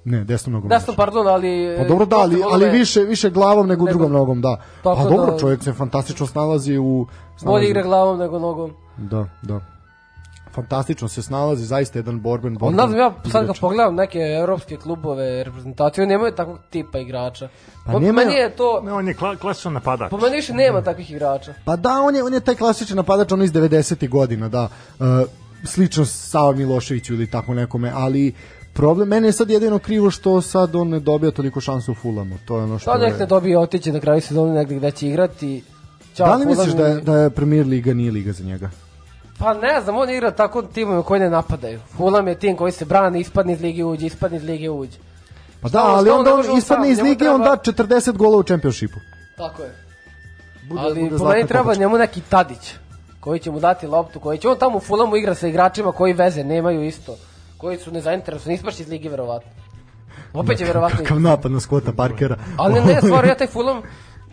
[0.05, 0.69] ne, desnom nogom.
[0.69, 1.77] Desno, pardon, ali...
[1.79, 4.61] Pa dobro da, ali, ali više više glavom nego, Nego- drugom nogom, da.
[4.83, 7.07] Pa dobro, da- čovjek se fantastično snalazi u Bolje
[7.39, 8.71] snalazi- igra glavom nego nogom.
[8.99, 9.61] Da, da.
[10.55, 12.77] Fantastično se snalazi, zaista jedan borben borben.
[12.79, 13.61] znam, ja sad kad igrač.
[13.61, 17.49] pogledam neke evropske klubove, reprezentacije, oni nemaju takvog tipa igrača.
[17.87, 20.11] Pa Pa nemaju- meni je to, Ne, on je kla, klasičan napadač.
[20.11, 21.55] po meni više nema takvih igrača.
[21.65, 24.09] Pa da, on je, on je taj klasičan napadač, ono iz 90.
[24.09, 24.69] godina, da.
[24.93, 25.07] Uh,
[25.65, 28.33] slično Sava Miloševiću ili tako nekome, ali
[28.73, 32.37] problem, mene je sad jedino krivo što sad on ne dobija toliko šansu u Fulamu.
[32.45, 33.27] To je ono što Da nek ne je...
[33.27, 35.63] dobije otiće na kraju sezone negde gde će igrati.
[36.15, 38.71] Ćao, Da li misliš da je, da je Premier Liga nije liga za njega?
[39.43, 41.81] Pa ne znam, on igra tako timove koji ne napadaju.
[41.89, 44.99] Fulham je tim koji se brani, ispadne iz lige uđe, ispadne iz lige uđe.
[45.61, 46.93] Pa da, on- ali on onda on on ispadne sam?
[46.93, 48.99] iz lige, on treba- da 40 gola u čempionšipu.
[49.37, 49.75] Tako je.
[50.63, 51.81] Bude- Ali bude po meni treba kopačka.
[51.81, 52.75] njemu neki Tadić
[53.21, 56.13] koji će mu dati loptu, koji će on tamo u Fulamu igra sa igračima koji
[56.13, 57.17] veze nemaju isto,
[57.59, 59.51] koji su nezainteresovani, ispašće iz lige verovatno.
[60.35, 60.99] Opet će verovatno.
[60.99, 62.37] Kakav napad na Scotta Parkera.
[62.57, 63.83] Ali ne, ne, stvarno ja taj Fulham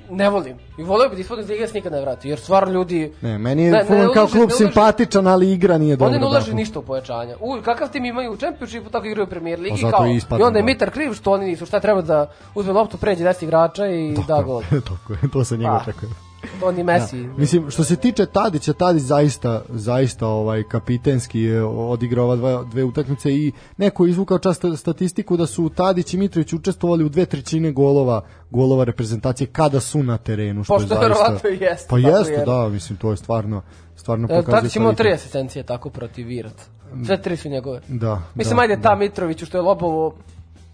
[0.09, 0.57] ne volim.
[0.77, 3.13] I volio bih da ispadne iz lige da se nikad ne vrati, jer stvarno ljudi
[3.21, 6.07] Ne, meni je Ne, Fulham kao klub ne ulaže- simpatičan, ali igra nije dobra.
[6.07, 7.35] Oni ne ulaže ništa u pojačanja.
[7.39, 9.81] U, kakav tim imaju u Čempionšipu, tako igraju u Premier Ligi.
[9.81, 10.63] Pa kao, i I, onda je.
[10.63, 11.65] Mitar kriv što oni nisu.
[11.65, 14.61] Šta treba da uzme loptu, pređe 10 igrača i da gol.
[14.89, 15.77] Tako je, to se njega Pa.
[15.81, 16.28] očekuje.
[16.59, 17.23] To ni Messi.
[17.23, 17.33] Da.
[17.37, 22.83] Mislim, što se tiče Tadića, Tadić zaista, zaista ovaj kapitenski je odigrao ova dva, dve
[22.83, 27.25] utakmice i neko je izvukao čast statistiku da su Tadić i Mitrović učestvovali u dve
[27.25, 31.47] trećine golova golova reprezentacije kada su na terenu, što Pošto je zaista...
[31.47, 32.45] jeste, Pa jeste, je.
[32.45, 33.61] da, mislim, to je stvarno,
[33.95, 36.61] stvarno E, pokazuje Tadić imao tri asistencije tako protiv Virat.
[37.05, 37.81] Sve tri su njegove.
[37.87, 40.15] Da, Mislim, da, ajde ta Mitroviću što je lobovo,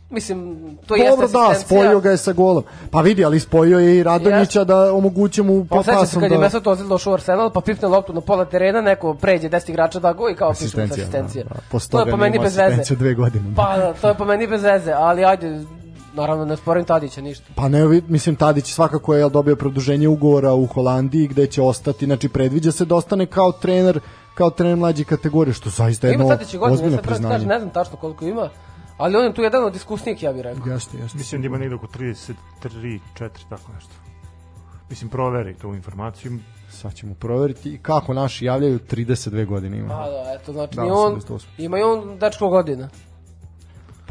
[0.09, 1.79] mislim, to jeste Dobro, da, asistencija.
[1.79, 2.63] spojio ga je sa golom.
[2.91, 6.35] Pa vidi, ali spojio je i Radonjića da omoguće mu Pa pa pasom kad da...
[6.35, 9.69] je Mesut Ozil došao u Arsenal, pa pipne loptu na pola terena, neko pređe 10
[9.69, 11.55] igrača da go i kao piše Asistencija, da, da.
[11.71, 12.95] Posle to je po meni bez veze.
[12.95, 13.53] dve godine.
[13.55, 15.61] Pa, da, to je po meni bez veze, ali ajde,
[16.13, 17.45] naravno ne sporim Tadića ništa.
[17.55, 22.29] Pa ne, mislim Tadić svakako je dobio produženje ugovora u Holandiji gde će ostati, znači
[22.29, 23.99] predviđa se da ostane kao trener
[24.33, 27.45] kao trener mlađe kategorije, što zaista je Ima jedno Tadić i godine, ozbiljno sad priznanje.
[27.45, 28.49] ne znam tačno koliko ima,
[28.97, 30.67] ali on je tu jedan od iskusnijih, ja bih rekao.
[30.67, 31.17] Jeste, jeste.
[31.17, 32.33] Mislim da ima negdje oko 33,
[32.63, 33.91] 4, tako nešto.
[34.89, 36.39] Mislim, proveri tu informaciju.
[36.69, 39.87] Sad ćemo proveriti I kako naši javljaju 32 godine ima.
[39.89, 41.43] Pa da, eto, znači Da, da, on, 88.
[41.57, 42.89] ima i on dečko godina.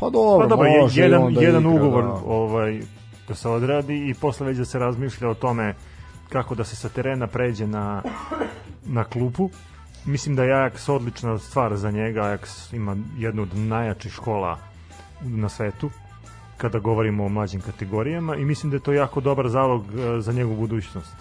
[0.01, 2.13] Pa dobro, Pa dobro, je- može i jedan, onda jedan igra, ugovor da.
[2.27, 2.81] ovaj,
[3.29, 5.75] da se odradi i posle već da se razmišlja o tome
[6.29, 8.03] kako da se sa terena pređe na,
[8.85, 9.51] na klupu.
[10.05, 12.21] Mislim da je Ajax odlična stvar za njega.
[12.21, 14.59] Ajax ima jednu od najjačih škola
[15.25, 15.91] na svetu
[16.57, 20.33] kada govorimo o mlađim kategorijama i mislim da je to jako dobar zalog e, za
[20.33, 21.15] njegovu budućnost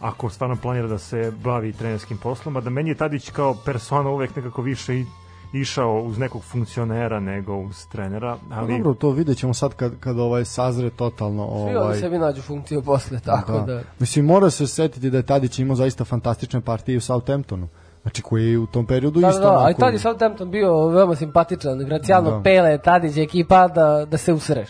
[0.00, 4.10] ako stvarno planira da se bavi trenerskim poslom, a da meni je Tadić kao persona
[4.10, 5.06] uvek nekako više i,
[5.52, 10.00] išao uz nekog funkcionera nego uz trenera, Pa ali dobro, to vidjet ćemo sad kad,
[10.00, 11.46] kad ovaj sazre totalno.
[11.46, 11.76] Svi ovaj...
[11.76, 13.74] Ovaj, sebi nađu funkciju posle, tako da.
[13.74, 13.82] da.
[13.98, 17.68] Mislim, mora se setiti da je Tadić imao zaista fantastične partije u Southamptonu.
[18.06, 20.88] Znači, koji je u tom periodu Da, isto da, da, onako- tad je Southampton bio
[20.88, 22.36] veoma simpatičan, Graciano Da.
[22.36, 22.42] da.
[22.42, 24.68] Pele, Tadić ekipa da, da se usreš.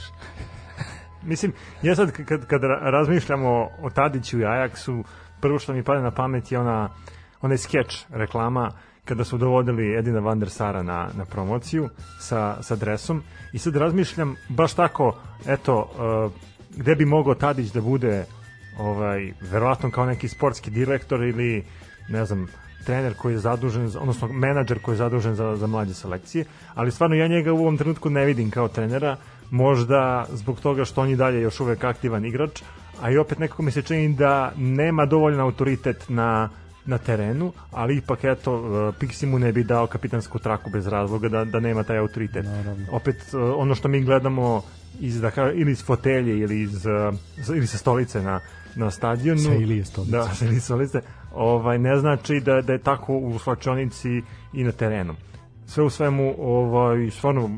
[1.23, 3.49] Mislim, ja sad kad, kad ra- razmišljamo
[3.83, 5.03] o Tadiću i Ajaxu,
[5.41, 6.89] prvo što mi pada na pamet je ona,
[7.43, 8.71] onaj skeč reklama
[9.05, 11.89] kada su dovodili Edina van der Sara na, na promociju
[12.21, 13.23] sa, sa dresom
[13.53, 15.17] i sad razmišljam baš tako,
[15.47, 15.91] eto,
[16.27, 16.33] uh,
[16.77, 18.25] gde bi mogao Tadić da bude
[18.79, 21.65] ovaj, verovatno kao neki sportski direktor ili
[22.09, 22.47] ne znam,
[22.87, 26.91] trener koji je zadužen, za- odnosno menadžer koji je zadužen za, za mlađe selekcije, ali
[26.91, 29.17] stvarno ja njega u ovom trenutku ne vidim kao trenera,
[29.51, 32.63] možda zbog toga što on i dalje još uvek aktivan igrač,
[33.03, 36.49] a i opet nekako mi se čini da nema dovoljno autoritet na
[36.87, 41.29] na terenu, ali ipak eto uh, Pixi mu ne bi dao kapitansku traku bez razloga
[41.29, 42.45] da, da nema taj autoritet.
[42.45, 42.87] Naravno.
[42.91, 44.63] Opet uh, ono što mi gledamo
[45.01, 47.15] iz da ka, ili iz fotelje ili iz uh,
[47.49, 48.41] ili sa stolice na
[48.77, 49.41] na stadionu.
[49.41, 50.13] Sa Ilije stolice.
[50.13, 51.01] Da, sa Ilije stolice.
[51.37, 54.23] Ovaj ne znači da da je tako u slačionici
[54.53, 55.15] i na terenu.
[55.67, 57.51] Sve u svemu ovaj stvarno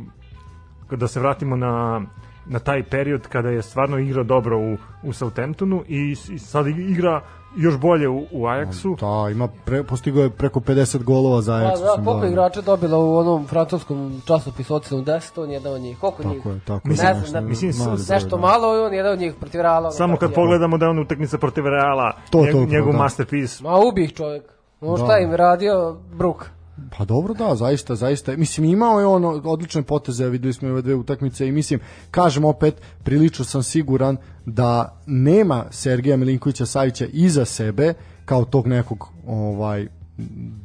[0.91, 2.03] da se vratimo na
[2.49, 7.22] na taj period kada je stvarno igrao dobro u, u Southamptonu i, i sad igra
[7.57, 8.96] još bolje u, u Ajaxu.
[8.96, 11.70] Da, ima pre, postigao je preko 50 golova za Pa Ajax.
[11.70, 12.28] da, sam koliko gledao.
[12.28, 15.99] igrača dobila u onom francuskom časopisu od 70, on je jedan od njih.
[15.99, 16.36] Koliko njih?
[16.36, 18.36] Tako je, tako Mislim, ne nešto- znam, mislim, mali broj, Nešto da.
[18.38, 19.90] malo i on je jedan od njih protiv Reala.
[19.90, 22.99] Samo kad pogledamo da je on utakmica protiv Reala, To, njeg, to njegov da.
[22.99, 23.62] masterpiece.
[23.62, 24.42] Ma ubih čovjek.
[24.80, 25.05] Ono Da.
[25.05, 26.51] šta im radio Bruk.
[26.99, 28.37] Pa dobro, da, zaista, zaista.
[28.37, 32.45] Mislim, imao je on odlične poteze, videli smo i ove dve utakmice i mislim, kažem
[32.45, 34.16] opet, prilično sam siguran
[34.47, 37.94] da nema Sergeja Milinkovića Savića iza sebe
[38.24, 39.86] kao tog nekog ovaj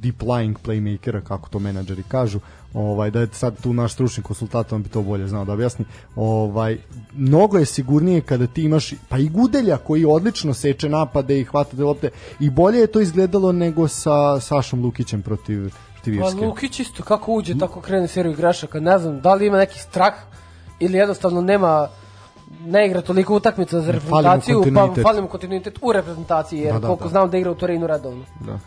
[0.01, 2.39] deep lying playmakera, kako to menadžeri kažu,
[2.73, 5.85] ovaj, da je sad tu naš stručni konsultant, on bi to bolje znao da objasni,
[6.15, 6.77] ovaj,
[7.13, 11.77] mnogo je sigurnije kada ti imaš, pa i Gudelja koji odlično seče napade i hvata
[11.77, 12.09] te lopte,
[12.39, 15.73] i bolje je to izgledalo nego sa Sašom Lukićem protiv
[16.03, 16.45] protiv Pa.
[16.45, 18.79] Lukić isto kako uđe, tako krene seriju grešaka.
[18.79, 20.13] Ne znam, da li ima neki strah
[20.79, 21.87] ili jednostavno nema
[22.65, 26.87] ne igra toliko utakmica za reprezentaciju, pa fali mu kontinuitet u reprezentaciji, jer Da, da,
[26.87, 27.09] koliko da.
[27.09, 28.25] znam da igra u Torinu redovno.
[28.39, 28.59] Da.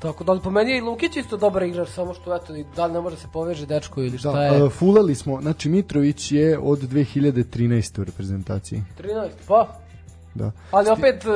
[0.00, 2.92] Tako da, po meni je i Lukić isto dobar igrač, samo što eto, da li
[2.92, 4.66] ne može se poveže dečko ili šta Da, je.
[4.66, 8.00] e, fulali smo, znači Mitrović je od 2013.
[8.00, 8.82] u reprezentaciji.
[8.98, 9.81] 13, pa.
[10.34, 10.50] Da.
[10.70, 11.28] Ali opet, e,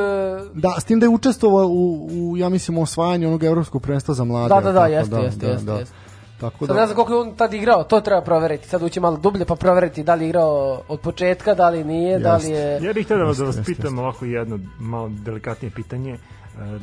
[0.54, 4.24] Da, s tim da je učestvovao u, u ja mislim, osvajanju onog evropskog prvenstva za
[4.24, 4.48] mlade.
[4.48, 5.94] da, da, da, tako, jeste, jeste, jeste, jeste.
[6.40, 8.68] Tako Sad da, ne znam koliko je on tad igrao, to treba proveriti.
[8.68, 12.18] Sad ući malo dublje pa proveriti da li je igrao od početka, da li nije,
[12.18, 12.80] da li je...
[12.82, 16.12] Ja bih htio da vas, da jeste, pitam ovako jedno malo delikatnije pitanje.
[16.12, 16.18] E,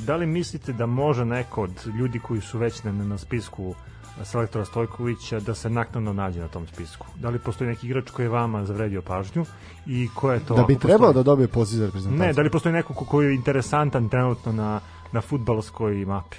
[0.05, 3.75] Da li mislite da može neko od ljudi koji su već na, na spisku
[4.23, 7.07] selektora Stojkovića da se naknadno nađe na tom spisku?
[7.15, 9.45] Da li postoji neki igrač koji je vama zavredio pažnju
[9.85, 10.55] i ko je to?
[10.55, 11.23] da bi ako trebao postoji?
[11.23, 12.27] da dobije poziv za reprezentaciju.
[12.27, 14.79] Ne, da li postoji neko ko- koji je interesantan trenutno na,
[15.11, 16.37] na futbalskoj mapi?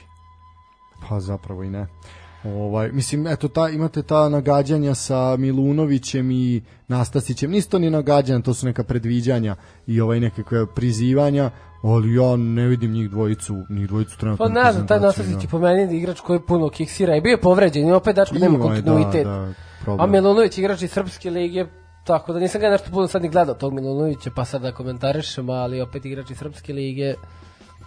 [1.08, 1.86] Pa zapravo i ne.
[2.44, 7.50] Ovaj, mislim, eto, ta, imate ta nagađanja sa Milunovićem i Nastasićem.
[7.50, 9.56] Nisu to ni nagađanja, to su neka predviđanja
[9.86, 11.50] i ovaj nekakve prizivanja,
[11.84, 14.46] ali ja ne vidim njih dvojicu, njih dvojicu trenutno.
[14.46, 17.40] Pa ne znam, taj Nastasić je po meni igrač koji puno kiksira i bio je
[17.40, 19.24] povređen i opet dačko nema kontinuitet.
[19.24, 19.52] Da,
[19.86, 20.06] da, A.
[20.06, 21.66] Milunović igrač iz Srpske lige,
[22.04, 25.50] tako da nisam ga nešto puno sad ni gledao tog Milunovića, pa sad da komentarišem,
[25.50, 27.14] ali opet igrač iz Srpske lige.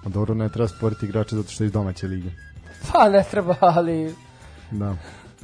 [0.06, 2.30] A dobro, ne treba sporiti igrače zato što je iz domaće lige.
[2.94, 4.16] Pa ne treba, ali
[4.72, 4.96] Da.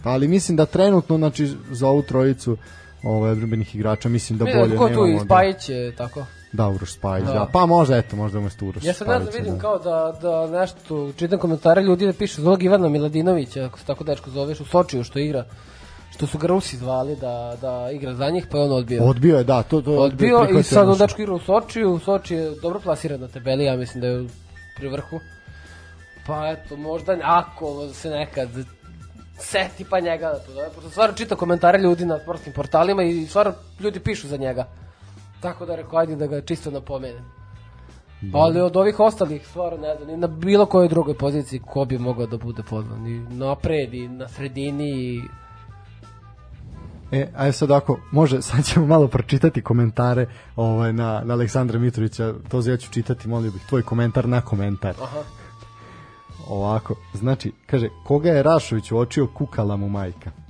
[0.04, 2.58] Pa, ali mislim da trenutno, znači, za ovu trojicu
[3.04, 5.24] ovaj, odbranbenih igrača, mislim da bolje ko tu nemamo.
[5.24, 5.26] i
[5.68, 6.26] da- je tako.
[6.54, 7.34] Da, Uroš Spajić, da.
[7.34, 7.50] Da.
[7.54, 9.60] Pa možda, eto, možda umesto Uroš Ja znam, Spajića, vidim da.
[9.60, 14.04] kao da, da nešto, čitam komentare ljudi da pišu zbog Ivana Miladinovića, ako se tako
[14.04, 15.46] dečko zoveš, u Sočiju što igra,
[16.12, 19.04] što su ga Rusi zvali da, da igra za njih, pa je on odbio.
[19.04, 22.36] Odbio je, da, to, to odbio i prihvatio sad on dečko igra u Sočiju, Soči
[22.36, 24.28] je dobro plasiran na tabeli, ja mislim da je
[24.78, 25.20] pri vrhu.
[26.28, 28.50] Pa eto, možda ako se nekad
[29.40, 33.26] seti pa njega da to da, pošto stvarno čita komentare ljudi na sportskim portalima i
[33.26, 34.68] stvarno ljudi pišu za njega.
[35.44, 37.26] Tako da rekao, ajde da ga čisto napomenem.
[38.34, 41.98] Ali od ovih ostalih, stvarno ne znam, ni na bilo kojoj drugoj poziciji ko bi
[41.98, 43.08] mogao da bude pozvan.
[43.08, 45.22] I napred, i na sredini, i...
[47.12, 52.34] E, ajde sad ako, može, sad ćemo malo pročitati komentare ovaj, na, na Aleksandra Mitrovića,
[52.50, 54.96] to ja ću čitati, molio bih, tvoj komentar na komentar.
[55.02, 55.22] Aha.
[56.48, 60.43] Ovako, znači, kaže, koga je Rašović uočio, kukala mu majka.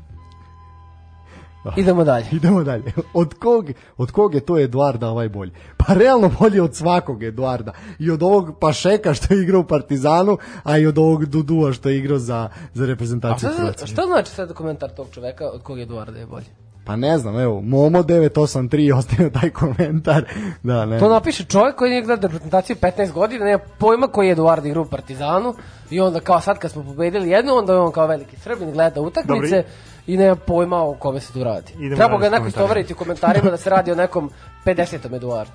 [1.78, 2.26] Idemo dalje.
[2.32, 2.84] Idemo dalje.
[3.14, 5.52] Od kog, od kog je to Eduarda ovaj bolji?
[5.78, 7.72] Pa realno bolji od svakog Eduarda.
[8.00, 11.90] I od ovog Pašeka što je igrao u Partizanu, a i od ovog Dudua što
[11.90, 13.88] je igrao za, za A reprezentaciju šta, Hrvatske.
[13.88, 16.46] šta znači sad komentar tog čoveka od kog Eduarda je bolji?
[16.86, 20.26] Pa ne znam, evo, Momo 983 ostavio taj komentar.
[20.64, 21.00] Da, ne.
[21.00, 24.82] To napiše čovjek koji nije gledao reprezentaciju 15 godina, nema pojma koji je Eduardo igra
[24.82, 25.54] u Partizanu
[25.90, 29.02] i onda kao sad kad smo pobedili jednu, onda je on kao veliki Srbin gleda
[29.02, 29.64] utakmice Dobri.
[30.08, 31.74] I nema pojma o kome se tu radi.
[31.80, 34.30] Idemo Treba ga neko istovariti u komentarima da se radi o nekom
[34.66, 35.16] 50.
[35.16, 35.52] Eduardu.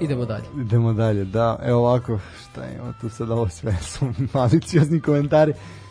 [0.00, 0.44] Idemo dalje.
[0.60, 5.52] Idemo dalje, da, evo ovako, šta ima tu sad ovo sve, su maliciozni komentari.
[5.52, 5.90] A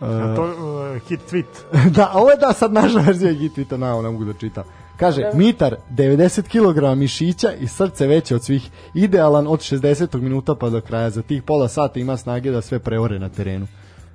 [0.00, 1.44] Uh, to uh, hit tweet.
[1.96, 4.64] da, ovo je da sad naša verzija Gitvita, na, ovo ne mogu da čitam.
[4.96, 10.20] Kaže, Mitar, 90 kg mišića i srce veće od svih, idealan od 60.
[10.20, 11.10] minuta pa do kraja.
[11.10, 13.66] Za tih pola sata ima snage da sve preore na terenu.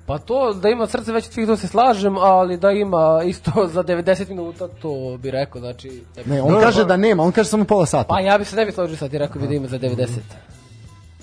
[0.06, 3.50] Pa to da ima srce već od svih to se slažem, ali da ima isto
[3.74, 6.02] za 90 minuta to bi rekao, znači...
[6.26, 8.08] Ne, on kaže da nema, on kaže samo pola sata.
[8.08, 10.06] Pa ja bi se ne bi složio sad i rekao bi da ima za 90.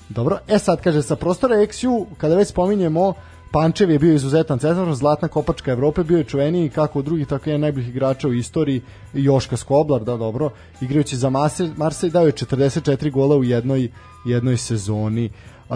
[0.10, 3.14] Dobro, e sad kaže sa prostora XU, kada već spominjemo
[3.52, 7.50] Pančev je bio izuzetan centar, zlatna kopačka Evrope, bio je čuveniji kako od drugih, tako
[7.50, 8.82] i jedan najboljih igrača u istoriji,
[9.14, 10.50] Joška Skoblar, da dobro,
[10.82, 13.92] igrajući za Marse- Marseille dao je 44 gola u jednoj,
[14.26, 15.30] jednoj sezoni.
[15.70, 15.76] Uh,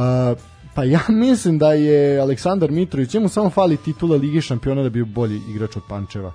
[0.76, 4.94] pa ja mislim da je Aleksandar Mitrović, njemu samo fali titula Lige šampiona da bi
[4.96, 6.32] bio bolji igrač od Pančeva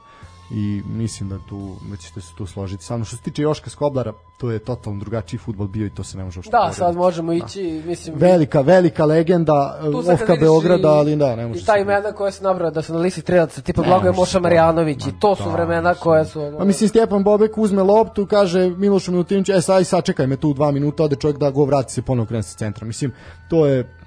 [0.51, 3.05] i mislim da tu da ćete se tu složiti sa mnom.
[3.05, 6.24] Što se tiče Joška Skoblara, to je totalno drugačiji futbol bio i to se ne
[6.24, 6.78] može uopšte Da, porediti.
[6.78, 8.15] sad možemo ići, mislim...
[8.19, 9.81] Velika, velika legenda
[10.12, 12.93] Ofka Beograda, i- ali da, ne može I ta imena koja se nabrao da su
[12.93, 16.02] na listi strelaca, tipa Blagoje Moša Marjanović Ma i to su da, vremena mislim.
[16.02, 16.40] koje su...
[16.40, 20.55] ono- A mislim Stjepan Bobek uzme loptu, kaže Milošu Milutinoviću, e sad sačekaj me tu
[20.55, 22.86] dva minuta, ode čovjek da go vrati se ponovo krene sa centra.
[22.86, 23.12] Mislim,
[23.51, 23.97] to je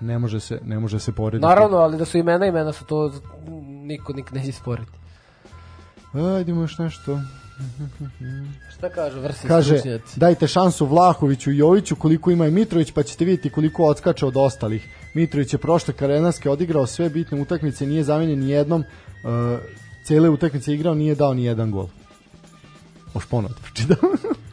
[0.00, 1.46] ne može se ne može se porediti.
[1.46, 3.12] Naravno, ali da su imena, imena su to
[3.66, 4.92] niko nik neće sporiti.
[6.12, 7.20] Ajde, ima još nešto.
[8.76, 10.20] Šta kažu vrsi Kaže, stručnjaci?
[10.20, 14.36] dajte šansu Vlahoviću i Joviću koliko ima i Mitrović, pa ćete vidjeti koliko odskače od
[14.36, 14.88] ostalih.
[15.14, 19.58] Mitrović je prošle karenarske odigrao sve bitne utakmice, nije zamenjen ni jednom, uh,
[20.04, 21.88] cele utakmice igrao, nije dao ni jedan gol.
[23.14, 23.98] Oš ponovno da pročitam.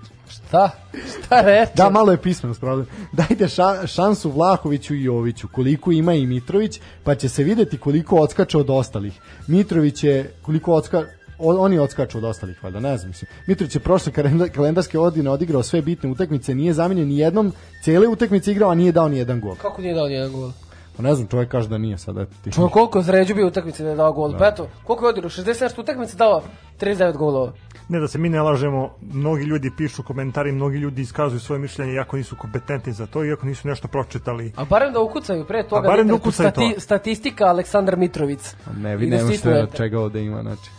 [0.53, 0.69] Šta?
[1.17, 1.71] Šta reče?
[1.75, 2.87] Da, malo je pismeno problem.
[3.11, 8.15] Dajte ša, šansu Vlahoviću i Joviću, koliko ima i Mitrović, pa će se videti koliko
[8.17, 9.13] odskače od ostalih.
[9.47, 11.03] Mitrović je, koliko odska,
[11.39, 13.09] o- oni odskaču od ostalih, valjda, ne znam.
[13.09, 13.29] Mislim.
[13.47, 17.51] Mitrović je prošle kalenda- kalendarske godine odigrao sve bitne utakmice, nije zamenjen ni jednom,
[17.83, 19.55] cele utakmice igrao, a nije dao ni jedan gol.
[19.55, 20.51] Kako nije dao nijedan gol?
[20.97, 22.25] Pa ne znam, čovjek kaže da nije sada.
[22.25, 22.51] Ti.
[22.51, 24.37] Čuo koliko je zređu bio utakmice da je dao gol.
[24.37, 25.29] Pa eto, koliko je odigrao?
[25.29, 26.41] 67 utakmice dao
[26.81, 27.51] 39 golova.
[27.89, 31.93] Ne da se mi ne lažemo, mnogi ljudi pišu komentari, mnogi ljudi iskazuju svoje mišljenje
[31.93, 34.53] iako nisu kompetentni za to, iako nisu nešto pročitali.
[34.55, 35.87] A barem da ukucaju pre toga.
[35.87, 36.71] A barem da ukucaju to.
[36.77, 38.55] Statistika Aleksandar Mitrovic.
[38.77, 39.67] Ne, vi da od enter.
[39.77, 40.71] čega ovde ima, znači.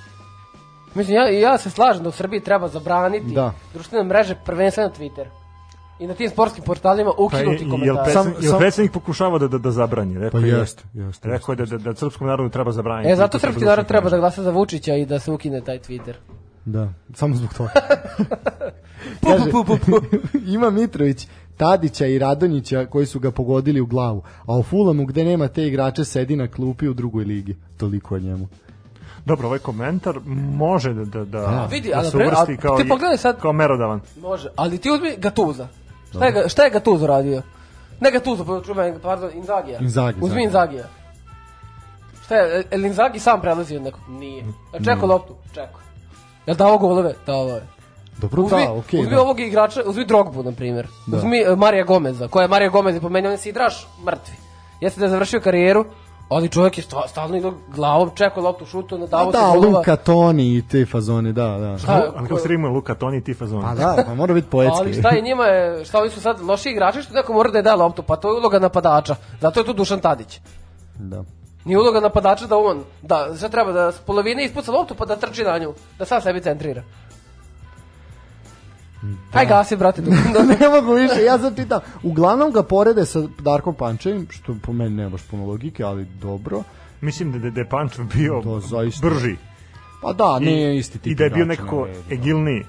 [0.94, 3.52] Mislim, ja, ja se slažem da u Srbiji treba zabraniti Da.
[3.72, 5.43] društvene mreže, prvenstveno Twitter.
[5.98, 8.04] I na tim sportskim portalima Pa je, ukinuti jel, komentare.
[8.04, 10.18] predsednik, Sam- jel predsednik pokušava da, da, da zabrani?
[10.18, 13.12] Rekao Pa je, jeste, jeste, Rekao je da, da, da srpskom narodu treba zabraniti.
[13.12, 15.78] E, zato srpski da narod treba da glasa za Vučića i da se ukine taj
[15.78, 16.12] Twitter.
[16.64, 17.70] Da, samo zbog toga.
[19.20, 20.16] Pu, pu, pu, pu, pu.
[20.46, 21.26] ima Mitrović
[21.56, 25.66] Tadića i Radonjića koji su ga pogodili u glavu, a u Fulamu gde nema te
[25.66, 27.56] igrače sedi na klupi u drugoj ligi.
[27.76, 28.48] Toliko o njemu.
[29.26, 30.18] Dobro, ovaj komentar
[30.56, 34.00] može da, da, da, A, vidi, da se uvrsti kao, ti pogledaj sad- kao merodavan.
[34.20, 35.68] Može, ali ti uzmi Gatuza.
[36.16, 37.42] Šta je, ga- šta je Gatuzo radio?
[38.00, 38.60] Ne Gatuzo, pa
[39.02, 39.78] pardon, Inzagija.
[39.78, 40.76] Inzagi, Uzmi Inzagi.
[40.76, 40.84] Inzagija.
[42.24, 44.00] Šta je, el Inzagi sam prelazi od nekog?
[44.08, 44.44] Nije.
[44.72, 45.34] A čekao loptu?
[45.54, 45.80] Čekao.
[46.46, 47.14] Jel dao golove?
[47.26, 47.62] Dao je.
[48.18, 49.00] Dobro, Uzmi, da, okej.
[49.00, 49.22] uzmi da.
[49.22, 50.86] ovog igrača, uzmi Drogbu, na primjer.
[51.06, 51.16] Da.
[51.16, 54.34] Uzmi uh, Marija Gomeza, koja je Marija Gomez i po meni, on je sidraš mrtvi.
[54.80, 55.84] Jeste da je završio karijeru,
[56.28, 59.78] ali čovjek je sta- stalno igrao glavom, čekao loptu, šutu, A nadavao se da, golova.
[59.78, 61.78] Luka Toni i te fazone, da, da.
[61.78, 62.12] Šta?
[62.16, 63.62] Ali kako se rimuje Luka Toni i ti fazon.
[63.62, 64.78] Pa da, pa mora biti poetski.
[64.80, 67.58] Ali šta je njima je, šta oni su sad loši igrači što neko mora da
[67.58, 69.16] je daje loptu, pa to je uloga napadača.
[69.40, 70.40] Zato je tu Dušan Tadić.
[70.98, 71.24] Da.
[71.64, 75.16] Nije uloga napadača da on, da sve treba da s polovine ispuca loptu pa da
[75.16, 76.82] trči na nju, da sam sebi centrira.
[79.32, 80.02] Aj gasi, brate.
[80.34, 80.42] Da.
[80.42, 81.80] ne mogu više, ja sad čitam.
[82.02, 86.62] Uglavnom ga porede sa Darkom Pančevim, što po meni nema baš puno logike, ali dobro.
[87.00, 89.06] Mislim da, da, da je Pančev bio To zaista.
[89.06, 89.36] brži.
[90.02, 92.64] Pa da, I- nije isti tip I da je bio nekako ne vredi, egilniji.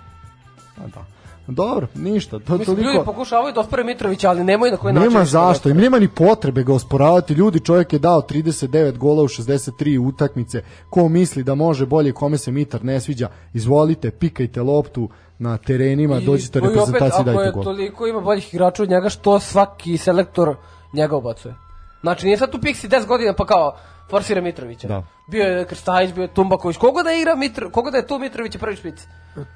[0.76, 1.06] Pa da.
[1.48, 3.06] Dobro, ništa, to Mislim, ljudi toliko...
[3.06, 5.10] pokušavaju da ospore Mitrovića, ali nemaju na koji način.
[5.10, 7.34] Nema ništa zašto, da im nema ni potrebe ga osporavati.
[7.34, 10.62] Ljudi, čovjek je dao 39 gola u 63 utakmice.
[10.90, 15.10] Ko misli da može bolje, kome se Mitar ne sviđa, izvolite, pikajte loptu
[15.40, 17.64] na terenima, I- dođite reprezentaciji i Ako je dajte gol.
[17.64, 20.56] toliko ima boljih igrača od njega, što svaki selektor
[20.94, 21.56] njega ubacuje.
[22.02, 23.76] Znači, nije sad tu Pixi 10 godina pa kao
[24.10, 24.88] forsira Mitrovića.
[24.88, 25.04] Da.
[25.28, 26.78] Bio je Krstajić, bio je Tumbaković.
[26.78, 28.96] Koga da igra Mitro, koga da je tu Mitrović je prvi špic?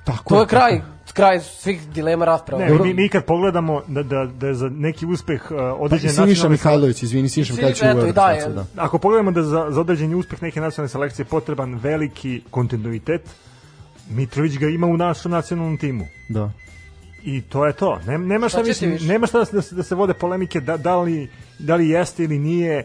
[0.03, 0.81] Tako To je kraj,
[1.13, 2.65] kraj svih dilema rasprava.
[2.65, 6.25] Ne, mi, mi kad pogledamo da, da, da je za neki uspeh uh, određene Siniša
[6.29, 8.47] nacionalne Mihajlović, izvini, Siniša Mihajlović u da, je.
[8.49, 8.65] da.
[8.77, 13.21] Ako pogledamo da za, za određeni uspeh neke nacionalne selekcije je potreban veliki kontinuitet,
[14.09, 16.05] Mitrović ga ima u našem nacionalnom timu.
[16.29, 16.51] Da.
[17.23, 17.99] I to je to.
[18.07, 19.05] Nem, nema šta, Šta mislim, više?
[19.05, 22.23] nema šta da, se- da, se, da vode polemike da, da, li, da li jeste
[22.23, 22.83] ili nije,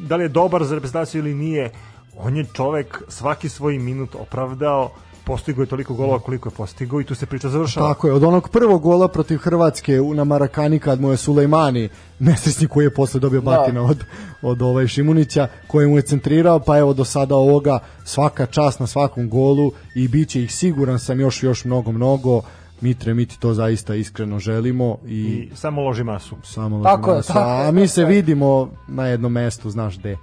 [0.00, 1.70] da li je dobar za reprezentaciju ili nije.
[2.16, 4.90] On je čovek svaki svoj minut opravdao,
[5.24, 7.88] postigao je toliko golova koliko je postigao i tu se priča završava.
[7.88, 11.88] Tako je, od onog prvog gola protiv Hrvatske u- na Marakani kad mu je Sulejmani,
[12.18, 13.50] nesrećni koji je posle dobio Da.
[13.50, 14.04] batina od,
[14.42, 18.86] od ovaj Šimunića, koji mu je centrirao, pa evo do sada ovoga svaka čast na
[18.86, 22.42] svakom golu i bit će ih siguran sam još još mnogo mnogo.
[22.82, 26.36] Mitre, mi ti to zaista iskreno želimo i, I samo loži masu.
[26.44, 28.06] samo Tako je, nas- tako a je, mi se je.
[28.06, 28.48] vidimo
[28.88, 30.16] na jednom mestu, znaš gde.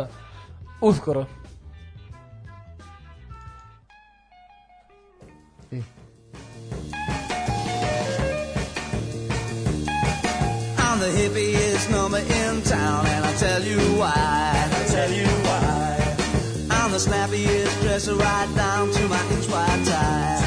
[0.80, 1.26] Uskoro.
[10.78, 14.12] I'm the hippiest number in town, and I tell you why.
[14.14, 16.16] I tell you why.
[16.70, 20.37] I'm the snappiest dresser right down to my inch wide tie.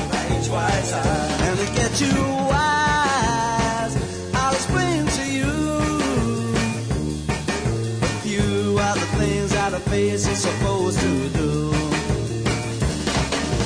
[9.91, 11.71] Face is supposed to do.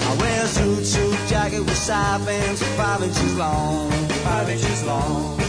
[0.09, 3.91] I wear a suit, suit jacket with side bands five inches long.
[4.27, 5.39] Five inches long.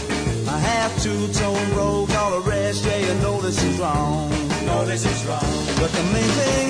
[0.47, 4.29] I have two-tone robe, all the rest, yeah, you know this is wrong.
[4.65, 5.51] No, this is wrong.
[5.81, 6.67] But the main thing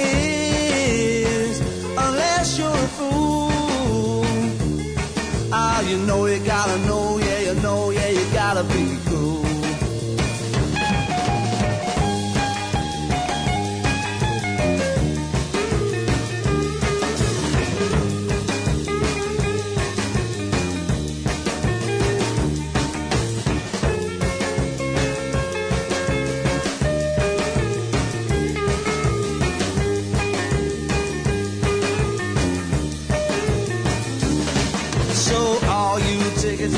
[1.36, 1.60] is,
[2.06, 3.67] unless you're a fool,
[5.60, 7.27] ah, you know you gotta know, you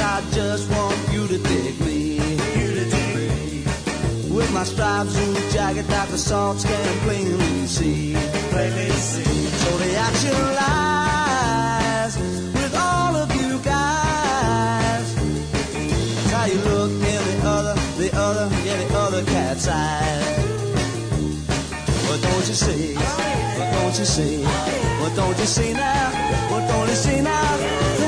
[0.10, 2.16] So all you to dig me.
[2.60, 3.64] You to take me.
[4.36, 8.16] With my stripes and jacket that the salt can plainly see.
[8.50, 9.46] Plainly see.
[9.64, 12.18] So the action lies
[12.58, 15.08] with all of you guys.
[15.16, 20.26] That's how you look in the other, the other, yeah, the other cat's eyes.
[22.08, 22.96] What don't you see?
[22.96, 24.44] What don't you see?
[25.02, 26.10] What don't you see now?
[26.52, 27.99] What don't you see now?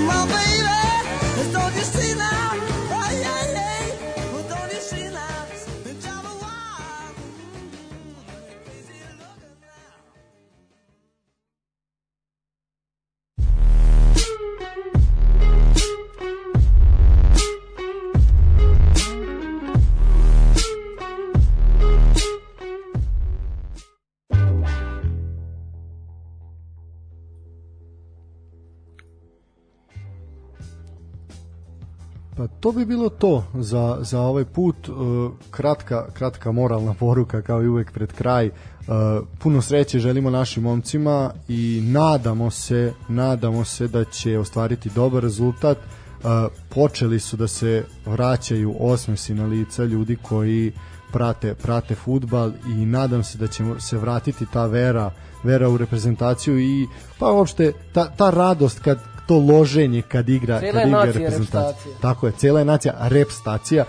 [32.61, 34.89] To bi bilo to za, za ovaj put.
[34.89, 38.47] Uh, kratka, kratka moralna poruka kao i uvek pred kraj.
[38.47, 45.23] Uh, puno sreće želimo našim momcima i nadamo se, nadamo se da će ostvariti dobar
[45.23, 45.77] rezultat.
[45.77, 46.29] Uh,
[46.69, 50.71] počeli su da se vraćaju osmesi na lica ljudi koji
[51.13, 55.11] prate, prate futbal i nadam se da će se vratiti ta vera
[55.43, 56.87] vera u reprezentaciju i
[57.19, 61.61] pa uopšte ta, ta radost kad to loženje kad igra Cela kad igra reprezentacija.
[61.61, 61.95] repstacija.
[62.01, 63.85] Tako je, cela je nacija rep stacija.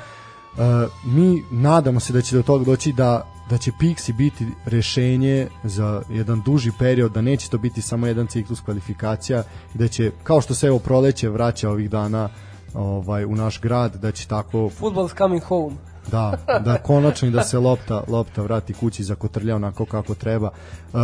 [0.52, 0.58] Uh,
[1.04, 6.02] mi nadamo se da će do toga doći da da će Pixi biti rešenje za
[6.10, 9.42] jedan duži period, da neće to biti samo jedan ciklus kvalifikacija
[9.74, 12.28] da će, kao što se evo proleće vraća ovih dana
[12.74, 15.76] ovaj u naš grad, da će tako Football's coming home.
[16.10, 20.50] Da, da konačno i da se lopta, lopta vrati kući za kotrlja onako kako treba.
[20.50, 20.96] E,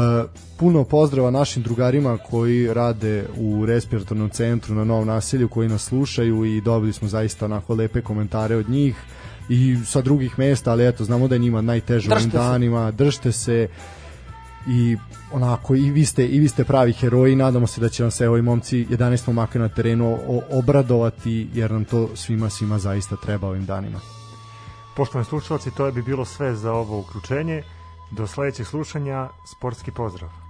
[0.57, 6.45] puno pozdrava našim drugarima koji rade u respiratornom centru na Novom naselju, koji nas slušaju
[6.45, 8.97] i dobili smo zaista onako lepe komentare od njih
[9.49, 13.33] i sa drugih mesta, ali eto, znamo da je njima najteže u ovim danima, držte
[13.33, 13.69] se
[14.69, 14.97] i
[15.33, 17.37] onako i vi ste i vi ste pravi heroji.
[17.37, 20.19] Nadamo se da će vam se ovi momci 11 momaka na terenu
[20.51, 24.18] obradovati jer nam to svima svima zaista treba ovim danima
[24.99, 27.63] Poštovani slušalci, to bi bilo sve za ovo uključenje.
[28.11, 30.48] Do sledećeg slušanja, sportski pozdrav.